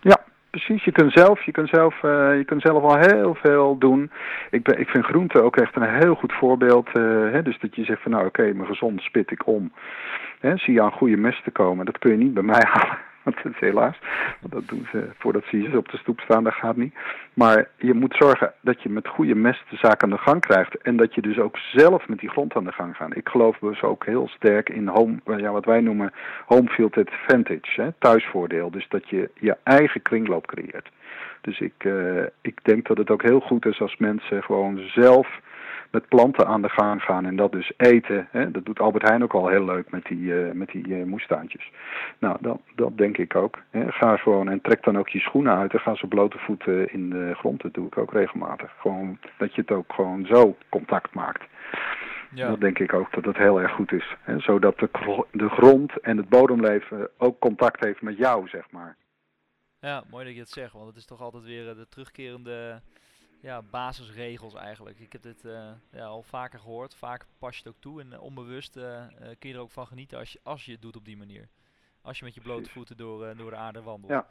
[0.00, 0.84] Ja, precies.
[0.84, 4.10] Je kunt zelf, je kunt zelf, uh, je kunt zelf al heel veel doen.
[4.50, 6.88] Ik, ben, ik vind groente ook echt een heel goed voorbeeld.
[6.88, 9.72] Uh, hè, dus dat je zegt van nou oké, mijn gezond spit ik om.
[10.40, 11.86] Hè, zie je aan goede mest te komen.
[11.86, 12.98] Dat kun je niet bij mij halen.
[13.58, 13.98] Helaas.
[14.40, 16.94] Want dat doen ze voordat ze op de stoep staan, dat gaat niet.
[17.34, 20.76] Maar je moet zorgen dat je met goede mest de zaak aan de gang krijgt.
[20.76, 23.16] En dat je dus ook zelf met die grond aan de gang gaat.
[23.16, 26.12] Ik geloof dus ook heel sterk in home, ja, wat wij noemen
[26.46, 28.70] home field advantage, hè, thuisvoordeel.
[28.70, 30.88] Dus dat je je eigen kringloop creëert.
[31.40, 35.40] Dus ik, uh, ik denk dat het ook heel goed is als mensen gewoon zelf
[35.90, 38.28] met planten aan de gang gaan en dat dus eten.
[38.30, 38.50] Hè?
[38.50, 41.70] Dat doet Albert Heijn ook al heel leuk met die, uh, met die uh, moestuintjes.
[42.18, 43.58] Nou, dat, dat denk ik ook.
[43.70, 43.92] Hè?
[43.92, 47.10] Ga gewoon en trek dan ook je schoenen uit en ga ze blote voeten in
[47.10, 47.62] de grond.
[47.62, 48.72] Dat doe ik ook regelmatig.
[48.78, 51.42] Gewoon dat je het ook gewoon zo contact maakt.
[52.34, 52.48] Ja.
[52.48, 54.16] Dat denk ik ook dat het heel erg goed is.
[54.20, 54.38] Hè?
[54.38, 54.88] Zodat de,
[55.32, 58.96] de grond en het bodemleven ook contact heeft met jou, zeg maar.
[59.80, 62.80] Ja, mooi dat je het zegt, want het is toch altijd weer de terugkerende
[63.40, 64.98] ja, basisregels eigenlijk.
[64.98, 66.94] Ik heb dit uh, ja, al vaker gehoord.
[66.94, 69.02] Vaak pas je het ook toe en uh, onbewust uh,
[69.38, 71.48] kun je er ook van genieten als je, als je het doet op die manier.
[72.02, 74.12] Als je met je blote voeten door, door de aarde wandelt.
[74.12, 74.26] Ja,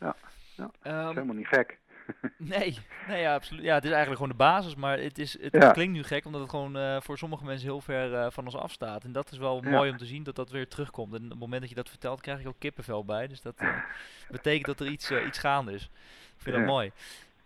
[0.00, 0.16] ja,
[0.56, 0.64] ja.
[0.64, 1.78] Um, dat is ehm, helemaal niet gek.
[2.36, 2.78] nee,
[3.08, 3.64] nee ja, absoluut.
[3.64, 5.70] Ja, het is eigenlijk gewoon de basis, maar het, is, het, ja.
[5.70, 9.04] klinkt nu gek omdat het gewoon voor sommige mensen heel ver van ons afstaat.
[9.04, 9.70] En dat is wel ja.
[9.70, 11.14] mooi om te zien dat dat weer terugkomt.
[11.14, 13.26] En op het moment dat je dat vertelt, krijg ik ook kippenvel bij.
[13.26, 13.56] Dus dat
[14.30, 15.90] betekent dat er iets, iets gaande is.
[16.36, 16.92] Ik vind dat mooi.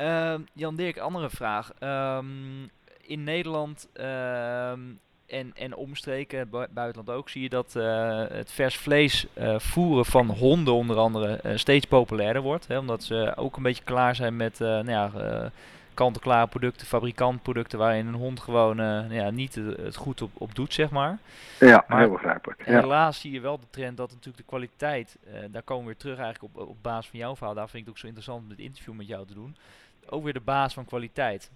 [0.01, 1.73] Uh, Jan Dirk, andere vraag.
[1.83, 2.71] Um,
[3.01, 4.81] in Nederland ehm,
[5.27, 10.27] en, en omstreken, buitenland ook, zie je dat uh, het vers vlees uh, voeren van
[10.27, 12.67] honden onder andere uh, steeds populairder wordt.
[12.67, 15.11] Hè, omdat ze ook een beetje klaar zijn met nou ja,
[15.95, 20.75] kant-en-klare producten, fabrikantproducten waarin een hond gewoon nou ja, niet het goed op, op doet,
[20.75, 21.19] zeg maar.
[21.59, 22.67] Ja, maar heel begrijpelijk.
[22.67, 22.81] Ja.
[22.81, 25.17] Helaas zie je wel de trend dat natuurlijk de kwaliteit,
[25.51, 27.85] daar komen we weer terug eigenlijk op, op basis van jouw verhaal, daar vind ik
[27.85, 29.57] het ook zo interessant om dit interview met jou te doen
[30.07, 31.51] ook weer de baas van kwaliteit.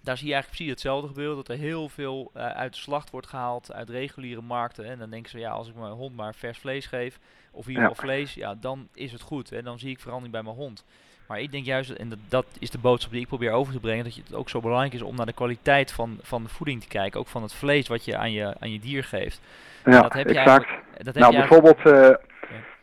[0.00, 1.36] Daar zie je eigenlijk precies hetzelfde gebeuren.
[1.36, 4.84] Dat er heel veel uh, uit de slacht wordt gehaald, uit reguliere markten.
[4.84, 7.18] En dan denken ze, ja, als ik mijn hond maar vers vlees geef,
[7.50, 7.94] of hier ja.
[7.94, 9.52] vlees, ja, dan is het goed.
[9.52, 10.84] En dan zie ik verandering bij mijn hond.
[11.26, 13.80] Maar ik denk juist, en dat, dat, is de boodschap die ik probeer over te
[13.80, 16.80] brengen, dat het ook zo belangrijk is om naar de kwaliteit van, van de voeding
[16.80, 17.20] te kijken.
[17.20, 19.40] Ook van het vlees wat je aan je, aan je dier geeft.
[19.84, 20.68] Ja, dat heb exact.
[20.68, 22.14] Je dat heb nou, bijvoorbeeld, uh,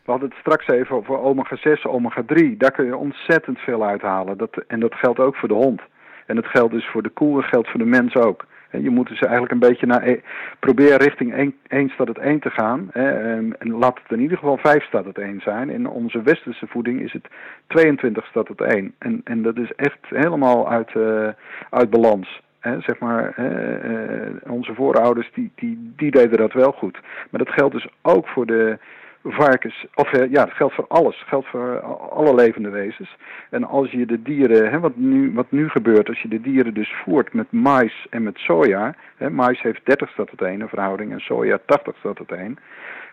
[0.04, 2.56] we hadden het straks even over omega 6, omega 3.
[2.56, 4.38] Daar kun je ontzettend veel uithalen.
[4.38, 5.80] Dat, en dat geldt ook voor de hond.
[6.26, 8.46] En dat geldt dus voor de koe en geldt voor de mens ook.
[8.70, 10.20] Je moet dus eigenlijk een beetje naar e
[10.58, 12.90] proberen richting 1, staat het 1 te gaan.
[12.92, 15.70] En, en, laat het in ieder geval 5 staat het 1 zijn.
[15.70, 17.26] In onze westerse voeding is het
[17.66, 18.94] 22 staat het 1.
[18.98, 21.28] En, en dat is echt helemaal uit, uh,
[21.70, 22.42] uit balans.
[22.60, 26.98] Hè, zeg maar, uh, onze voorouders die, die, die deden dat wel goed.
[27.30, 28.78] Maar dat geldt dus ook voor de,
[29.24, 33.16] varkens, of uh, ja, dat geldt voor alles, dat geldt voor alle levende wezens.
[33.50, 36.74] En als je de dieren, hè, wat, nu, wat nu gebeurt, als je de dieren
[36.74, 40.68] dus voert met mais en met soja, hè, mais heeft 30 staat het 1 een
[40.68, 42.58] verhouding en soja 80 staat het 1.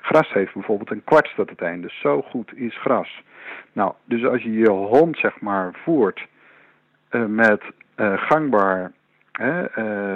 [0.02, 3.24] Gras heeft bijvoorbeeld een kwart staat het 1, dus zo goed is gras.
[3.74, 6.28] Nou, dus als je je hond zeg maar voert
[7.12, 7.62] uh, met
[8.16, 8.92] gangbaar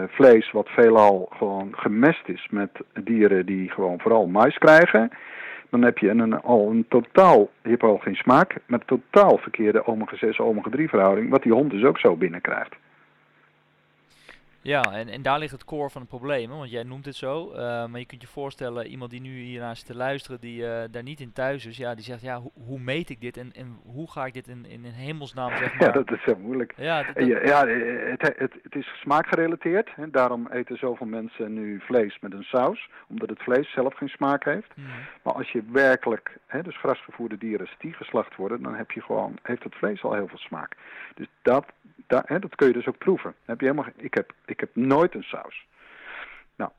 [0.07, 2.69] vlees wat veelal gewoon gemest is met
[3.03, 5.11] dieren die gewoon vooral mais krijgen
[5.69, 9.85] dan heb je een, al een totaal, je hebt al geen smaak, maar totaal verkeerde
[9.85, 12.75] omega-6, omega-3 verhouding, wat die hond dus ook zo binnenkrijgt.
[14.65, 16.49] Ja, en, en daar ligt het core van het probleem.
[16.49, 17.51] Want jij noemt het zo.
[17.51, 20.83] Uh, maar je kunt je voorstellen, iemand die nu hiernaar zit te luisteren, die uh,
[20.91, 23.53] daar niet in thuis is, ja, die zegt, ja, ho hoe meet ik dit en,
[23.53, 25.87] en hoe ga ik dit in, in hemelsnaam, zeg maar.
[25.87, 26.73] Ja, dat is heel moeilijk.
[26.77, 29.89] Ja, dat, ja, ja het, het, het, is smaakgerelateerd.
[29.95, 30.09] Hè.
[30.09, 34.43] Daarom eten zoveel mensen nu vlees met een saus, omdat het vlees zelf geen smaak
[34.43, 34.75] heeft.
[34.75, 34.85] Mm.
[35.23, 39.37] Maar als je werkelijk, hè, dus grasgevoerde dieren, die geslacht worden, dan heb je gewoon,
[39.41, 40.75] heeft het vlees al heel veel smaak.
[41.15, 41.65] Dus dat,
[42.07, 43.35] hè, dat kun je dus ook proeven.
[43.45, 45.67] heb je helemaal, ik heb ik heb nooit een saus.
[46.55, 46.71] Nou,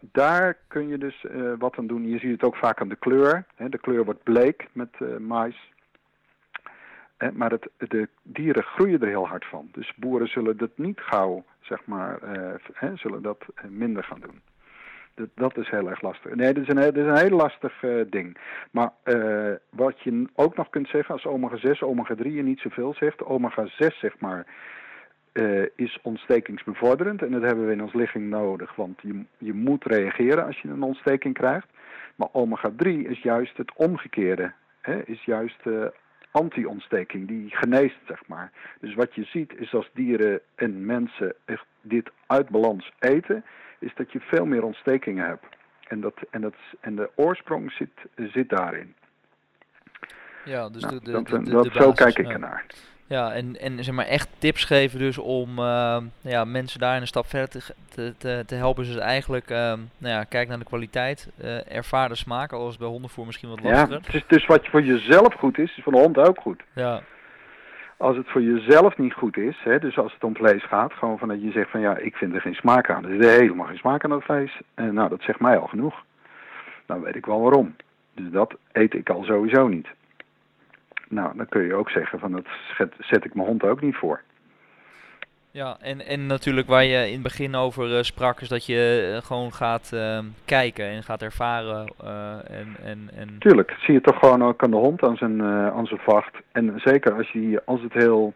[0.00, 2.08] daar kun je dus uh, wat aan doen.
[2.08, 3.44] Je ziet het ook vaak aan de kleur.
[3.54, 3.68] Hè.
[3.68, 5.72] De kleur wordt bleek met uh, mais.
[7.32, 9.68] Maar het, de dieren groeien er heel hard van.
[9.72, 12.18] Dus boeren zullen dat niet gauw, zeg maar,
[12.72, 14.40] hè, zullen dat minder gaan doen.
[15.34, 16.34] Dat, is heel erg lastig.
[16.34, 18.36] Nee, dat is een, is een heel lastig ding.
[18.70, 18.90] Maar
[19.70, 23.24] wat je ook nog kunt zeggen als omega 6, omega 3 je niet zoveel zegt,
[23.24, 24.46] omega 6 zeg maar
[25.32, 27.22] uh, is ontstekingsbevorderend.
[27.22, 30.68] En dat hebben we in ons lichaam nodig, want je, je moet reageren als je
[30.68, 31.66] een ontsteking krijgt.
[32.14, 34.52] Maar omega-3 is juist het omgekeerde.
[34.80, 35.86] Hè, is juist uh,
[36.30, 38.52] anti-ontsteking, die geneest, zeg maar.
[38.80, 43.44] Dus wat je ziet is als dieren en mensen echt dit uit balans eten,
[43.78, 45.44] is dat je veel meer ontstekingen hebt.
[45.88, 48.94] En, dat, en, dat, en de oorsprong zit, zit daarin.
[50.44, 52.66] Ja, dus nou, de, de, dat, de, dat, zo kijk ik ernaar.
[53.16, 57.06] Ja, en, en zeg maar echt tips geven dus om uh, ja, mensen daar een
[57.06, 57.48] stap verder
[57.94, 58.84] te, te, te helpen.
[58.84, 62.76] Dus eigenlijk, uh, nou ja, kijk naar de kwaliteit, uh, ervaar de smaak, al is
[62.76, 63.90] bij hondenvoer misschien wat lastiger.
[63.90, 66.62] Ja, het is dus wat voor jezelf goed is, is voor de hond ook goed.
[66.74, 67.02] Ja.
[67.96, 71.18] Als het voor jezelf niet goed is, hè, dus als het om vlees gaat, gewoon
[71.18, 73.04] van dat je zegt van ja, ik vind er geen smaak aan.
[73.04, 74.60] Er is helemaal geen smaak aan dat vlees.
[74.74, 76.04] En nou, dat zegt mij al genoeg.
[76.86, 77.76] Dan weet ik wel waarom.
[78.14, 79.88] Dus dat eet ik al sowieso niet.
[81.10, 82.46] Nou, dan kun je ook zeggen van dat
[82.98, 84.20] zet ik mijn hond ook niet voor.
[85.52, 89.10] Ja, en, en natuurlijk waar je in het begin over uh, sprak, is dat je
[89.12, 91.86] uh, gewoon gaat uh, kijken en gaat ervaren.
[92.46, 93.38] en, en, en...
[93.38, 96.36] Tuurlijk, zie je toch gewoon ook aan de hond aan zijn, aan zijn vacht.
[96.52, 98.34] En zeker als, je, als het heel,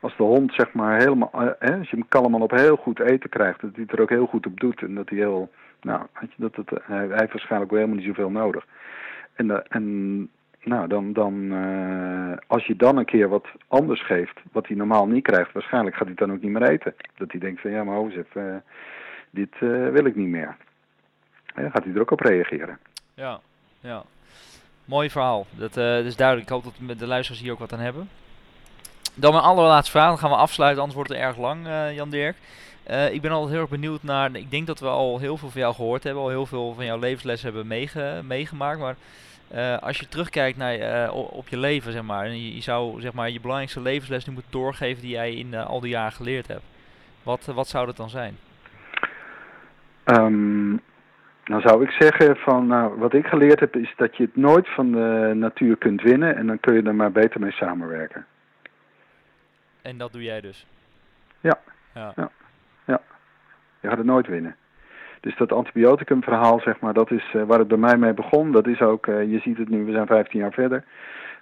[0.00, 3.30] als de hond zeg maar helemaal, hè, als je hem kalm op heel goed eten
[3.30, 5.50] krijgt, dat hij het er ook heel goed op doet en dat hij heel,
[5.80, 6.02] nou,
[6.36, 8.66] dat het, hij, hij heeft waarschijnlijk wel helemaal niet zoveel nodig.
[9.34, 10.28] En, en
[10.66, 15.06] nou, dan, dan uh, als je dan een keer wat anders geeft, wat hij normaal
[15.06, 16.94] niet krijgt, waarschijnlijk gaat hij dan ook niet meer eten.
[17.16, 18.56] Dat hij denkt van ja, maar Jozef, uh,
[19.30, 20.56] dit uh, wil ik niet meer.
[21.54, 22.78] En dan gaat hij er ook op reageren.
[23.14, 23.40] Ja,
[23.80, 24.02] ja.
[24.84, 25.46] Mooi verhaal.
[25.50, 26.48] Dat is duidelijk.
[26.48, 28.08] Ik hoop dat de luisteraars hier ook wat aan hebben.
[29.14, 32.36] Dan mijn allerlaatste vraag, dan gaan we afsluiten, anders wordt het erg lang, Jan Dirk.
[33.12, 35.60] ik ben altijd heel erg benieuwd naar, ik denk dat we al heel veel van
[35.60, 38.96] jou gehoord hebben, al heel veel van jouw levenslessen hebben meege, meegemaakt, maar
[39.54, 43.12] uh, als je terugkijkt naar, uh, op je leven, zeg maar, en je, zou zeg
[43.12, 46.46] maar, je belangrijkste levensles nu moeten doorgeven die jij in uh, al die jaren geleerd
[46.46, 46.64] hebt,
[47.22, 48.36] wat, wat zou dat dan zijn?
[50.04, 50.80] Um,
[51.44, 54.68] nou zou ik zeggen van, nou, wat ik geleerd heb is dat je het nooit
[54.68, 58.26] van de natuur kunt winnen en dan kun je er maar beter mee samenwerken.
[59.82, 60.66] En dat doe jij dus?
[61.40, 61.58] Ja.
[61.94, 62.12] Ja.
[62.16, 62.30] ja.
[62.84, 63.00] ja.
[63.80, 64.56] Je gaat het nooit winnen.
[65.26, 68.52] Dus dat antibioticum verhaal, zeg maar, dat is uh, waar het bij mij mee begon.
[68.52, 70.84] Dat is ook, uh, je ziet het nu, we zijn 15 jaar verder.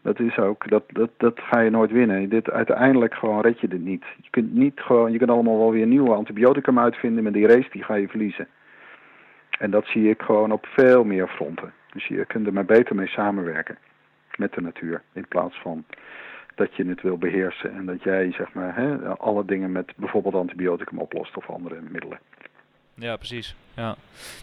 [0.03, 2.29] Dat is ook, dat, dat, dat ga je nooit winnen.
[2.29, 4.05] Dit, uiteindelijk gewoon red je dit niet.
[4.23, 7.69] Je kunt niet gewoon, je kunt allemaal wel weer nieuwe antibioticum uitvinden, maar die race
[7.71, 8.49] die ga je verliezen.
[9.59, 11.73] En dat zie ik gewoon op veel meer fronten.
[11.93, 13.79] Dus je kunt er maar beter mee samenwerken
[14.37, 15.03] met de natuur.
[15.13, 15.85] In plaats van
[16.55, 20.35] dat je het wil beheersen en dat jij zeg maar hè, alle dingen met bijvoorbeeld
[20.35, 22.19] antibioticum oplost of andere middelen.
[22.95, 23.57] Ja, precies.
[23.77, 23.95] Ja.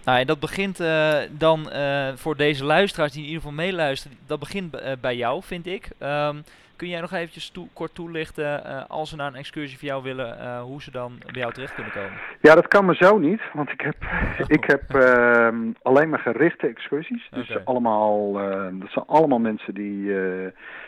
[0.05, 4.17] Nou, en dat begint uh, dan uh, voor deze luisteraars die in ieder geval meeluisteren,
[4.27, 5.89] dat begint uh, bij jou, vind ik.
[5.99, 6.43] Um,
[6.75, 10.59] kun jij nog eventjes toe, kort toelichten, als ze naar een excursie voor jou willen,
[10.59, 12.11] hoe ze dan bij jou terecht kunnen komen?
[12.41, 13.95] Ja, dat kan me zo niet, want ik heb,
[14.57, 17.27] ik heb ehm, alleen maar gerichte excursies.
[17.31, 17.61] Dus okay.
[17.63, 18.33] allemaal,
[18.71, 20.11] dat zijn allemaal mensen die,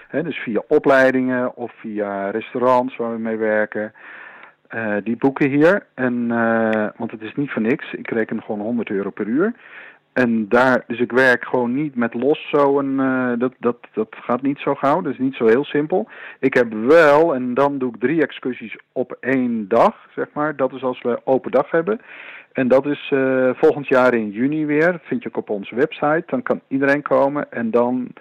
[0.08, 3.94] hè, dus via opleidingen of via restaurants waar we mee werken.
[4.76, 5.86] Uh, die boeken hier.
[5.94, 7.94] En, uh, want het is niet voor niks.
[7.94, 9.54] Ik reken gewoon 100 euro per uur.
[10.14, 14.08] En daar, dus ik werk gewoon niet met los zo een, uh, dat, dat, dat
[14.10, 15.02] gaat niet zo gauw.
[15.02, 16.08] Dat is niet zo heel simpel.
[16.40, 20.56] Ik heb wel, en dan doe ik drie excursies op één dag, zeg maar.
[20.56, 22.02] Dat is als we open dag hebben.
[22.52, 23.14] En dat is
[23.54, 25.00] volgend jaar in juni weer.
[25.04, 26.24] vind je ook op onze website.
[26.26, 28.14] Dan kan iedereen komen en dan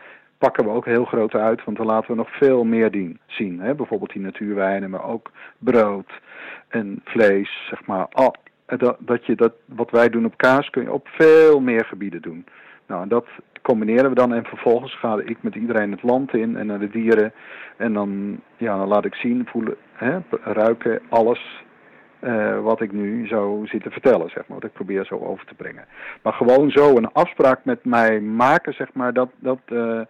[0.42, 3.60] pakken we ook heel groot uit, want dan laten we nog veel meer zien.
[3.60, 3.74] Hè?
[3.74, 6.10] Bijvoorbeeld die natuurwijnen, maar ook brood
[6.68, 8.06] en vlees, zeg maar.
[8.10, 8.34] Al,
[8.66, 12.22] dat, dat je dat, wat wij doen op kaas kun je op veel meer gebieden
[12.22, 12.44] doen.
[12.86, 13.26] Nou, en dat
[13.62, 16.90] combineren we dan en vervolgens ga ik met iedereen het land in en naar de
[16.90, 17.32] dieren.
[17.76, 21.64] En dan, ja, dan laat ik zien, voelen, hè, ruiken, alles
[22.20, 24.58] uh, wat ik nu zo zit te vertellen, zeg maar.
[24.58, 25.84] Wat ik probeer zo over te brengen.
[26.22, 30.00] Maar gewoon zo een afspraak met mij maken, zeg maar, dat, dat, uh,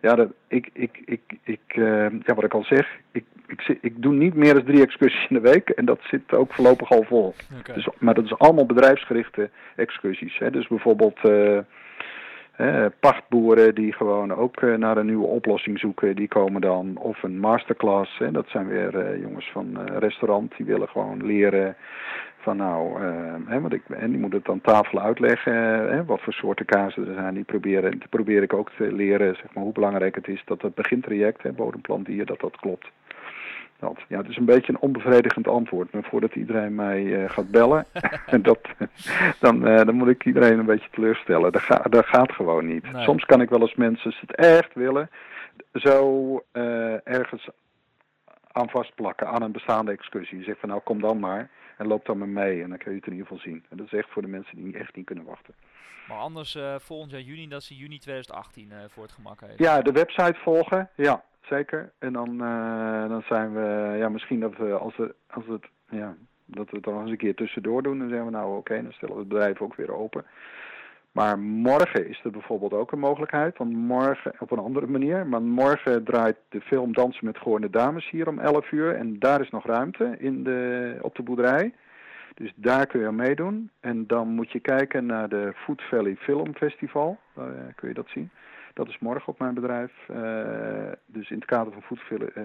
[0.00, 4.02] ja, dat, ik, ik, ik, ik uh, ja, wat ik al zeg, ik, ik, ik
[4.02, 7.02] doe niet meer dan drie excursies in de week en dat zit ook voorlopig al
[7.02, 7.34] vol.
[7.58, 7.74] Okay.
[7.74, 10.38] Dus, maar dat is allemaal bedrijfsgerichte excursies.
[10.38, 10.50] Hè.
[10.50, 11.58] Dus bijvoorbeeld uh,
[12.60, 16.96] uh, pachtboeren die gewoon ook naar een nieuwe oplossing zoeken, die komen dan.
[16.96, 18.30] Of een masterclass, hè.
[18.30, 21.76] dat zijn weer jongens van restaurant, die willen gewoon leren
[22.38, 25.52] van nou, uh, hè, want ik, en die moet het dan tafel uitleggen,
[25.88, 27.34] hè, wat voor soorten kazen er zijn.
[27.34, 30.74] Die proberen, probeer ik ook te leren zeg maar, hoe belangrijk het is dat het
[30.74, 32.86] begintraject, hè, bodemplantier, dat dat klopt.
[33.78, 35.92] Dat, ja, het is een beetje een onbevredigend antwoord.
[35.92, 37.84] Maar voordat iedereen mij uh, gaat bellen,
[38.42, 38.60] dat,
[39.40, 41.52] dan, uh, dan moet ik iedereen een beetje teleurstellen.
[41.52, 42.92] Dat, ga, dat gaat gewoon niet.
[42.92, 43.02] Nee.
[43.02, 45.10] Soms kan ik wel eens mensen, het echt willen,
[45.72, 46.42] zo
[47.04, 47.48] ergens
[48.52, 50.38] aan vastplakken aan een bestaande excursie.
[50.38, 52.90] Je zegt van nou kom dan maar en loop dan maar mee en dan kun
[52.90, 53.64] je het in ieder geval zien.
[53.68, 55.54] En dat is echt voor de mensen die echt niet kunnen wachten.
[56.08, 59.58] Maar anders uh, volgend jaar juni, dat is juni 2018 uh, voor het gemak heeft.
[59.58, 61.92] Ja, de website volgen, ja, zeker.
[61.98, 66.16] En dan, uh, dan zijn we, ja, misschien dat we, als, we, als het, ja,
[66.44, 67.98] dat we het dan eens een keer tussendoor doen.
[67.98, 70.24] Dan zeggen we nou oké, okay, dan stellen we het bedrijf ook weer open.
[71.12, 73.58] Maar morgen is er bijvoorbeeld ook een mogelijkheid.
[73.58, 75.26] Want morgen, op een andere manier.
[75.26, 78.94] Maar morgen draait de film Dansen met Goorne Dames hier om 11 uur.
[78.94, 81.72] En daar is nog ruimte in de, op de boerderij.
[82.34, 83.70] Dus daar kun je aan meedoen.
[83.80, 87.18] En dan moet je kijken naar de Food Valley Film Festival.
[87.34, 87.44] Eh,
[87.74, 88.30] kun je dat zien.
[88.74, 89.92] Dat is morgen op mijn bedrijf.
[90.10, 92.00] Uh, dus in het kader van Food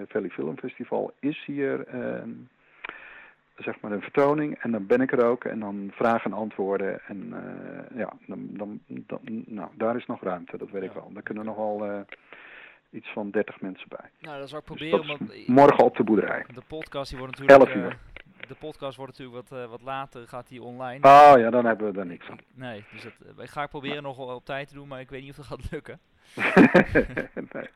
[0.08, 2.30] Valley Film Festival is hier ehm,
[3.56, 7.00] zeg maar een vertoning en dan ben ik er ook en dan vragen en antwoorden
[7.06, 11.10] en uh, ja, dan, dan, dan, nou, daar is nog ruimte, dat weet ik wel.
[11.12, 12.00] Daar kunnen nog wel uh,
[12.90, 14.10] iets van 30 mensen bij.
[14.20, 15.26] Nou, dat zal ik dus proberen.
[15.28, 16.44] Dus morgen op de boerderij.
[16.54, 17.70] De podcast die wordt natuurlijk...
[17.70, 17.90] 11 uur.
[17.90, 21.08] Uh, de podcast wordt natuurlijk wat, wat later, gaat die online.
[21.08, 22.40] Oh ja, dan hebben we er niks aan.
[22.54, 25.22] Nee, dus dat, ik ga proberen nog wel op tijd te doen, maar ik weet
[25.22, 26.00] niet of dat gaat lukken.
[27.52, 27.68] nee.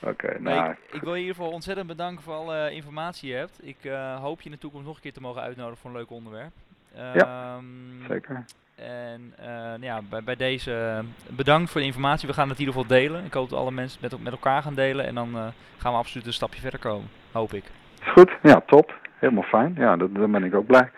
[0.00, 0.70] Oké, nou.
[0.70, 3.58] Ik, ik, wil je in ieder geval ontzettend bedanken voor alle informatie die je hebt.
[3.62, 5.96] Ik uh, hoop je in de toekomst nog een keer te mogen uitnodigen voor een
[5.96, 6.52] leuk onderwerp.
[6.94, 8.44] ja, um, zeker.
[8.74, 12.28] En uh, ja, bij, bij deze bedankt voor de informatie.
[12.28, 13.24] We gaan het in ieder geval delen.
[13.24, 15.06] Ik hoop dat alle mensen met, met elkaar gaan delen.
[15.06, 17.08] En dan gaan we absoluut een stapje verder komen.
[17.32, 17.64] Hoop ik.
[18.02, 18.94] Goed, ja, top.
[19.18, 19.74] Helemaal fijn.
[19.76, 20.90] Ja, dat, dan ben ik ook blij.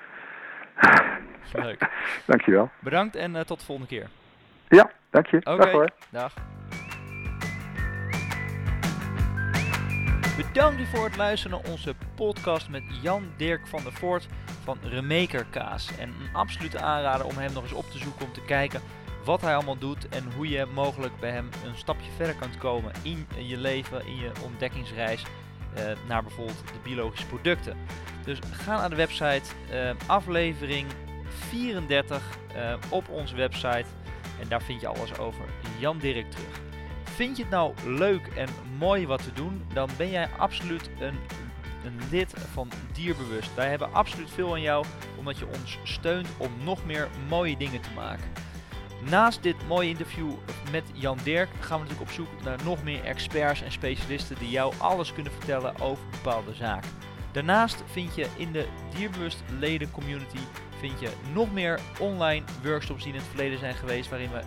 [1.53, 1.89] Leuk.
[2.27, 2.71] Dankjewel.
[2.81, 4.09] Bedankt en tot de volgende keer.
[4.69, 5.37] Ja, dank je.
[5.37, 5.57] Okay.
[5.57, 5.91] Dag hoor.
[6.11, 6.35] Dag.
[10.39, 14.29] Bedankt voor het luisteren naar onze podcast met Jan Dirk van der Voort
[14.65, 15.91] van Remaker Kaas.
[15.97, 18.81] En een absolute aanrader om hem nog eens op te zoeken om te kijken
[19.25, 22.93] wat hij allemaal doet en hoe je mogelijk bij hem een stapje verder kan komen
[23.03, 27.77] in je leven, in je ontdekkingsreis uh, naar bijvoorbeeld de biologische producten.
[28.25, 30.87] Dus ga naar de website, uh, aflevering
[31.29, 32.23] 34
[32.57, 33.87] uh, op onze website
[34.41, 35.45] en daar vind je alles over
[35.79, 36.68] Jan Dirk terug.
[37.19, 38.49] Vind je het nou leuk en
[38.79, 41.19] mooi wat te doen, dan ben jij absoluut een,
[41.85, 43.55] een lid van Dierbewust.
[43.55, 44.85] Wij hebben absoluut veel aan jou,
[45.17, 48.25] omdat je ons steunt om nog meer mooie dingen te maken.
[49.11, 50.31] Naast dit mooie interview
[50.71, 54.51] met Jan Dirk gaan we natuurlijk op zoek naar nog meer experts en specialisten die
[54.51, 56.91] jou alles kunnen vertellen over bepaalde zaken.
[57.33, 60.39] Daarnaast vind je in de Dierbewust leden community
[60.79, 64.41] vind je nog meer online workshops die in het verleden zijn geweest, waarin we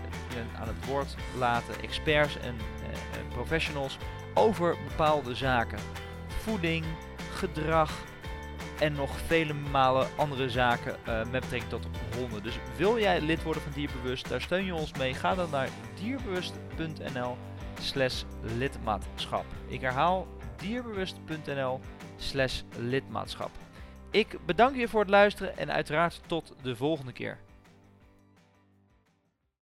[0.60, 3.98] aan het woord laten experts en eh, professionals
[4.34, 5.80] over bepaalde zaken.
[6.28, 6.86] Voeding,
[7.34, 7.92] gedrag
[8.80, 12.44] en nog vele malen andere zaken uh, met betrekking tot honden.
[12.44, 15.14] Dus wil jij lid worden van Dierbewust, daar steun je ons mee.
[15.14, 15.70] Ga dan naar
[16.02, 17.38] dierbewust.nl
[17.80, 19.46] slash lidmaatschap.
[19.68, 21.80] Ik herhaal dierbewust.nl
[22.18, 23.50] slash lidmaatschap.
[24.12, 27.38] Ik bedank je voor het luisteren en uiteraard tot de volgende keer.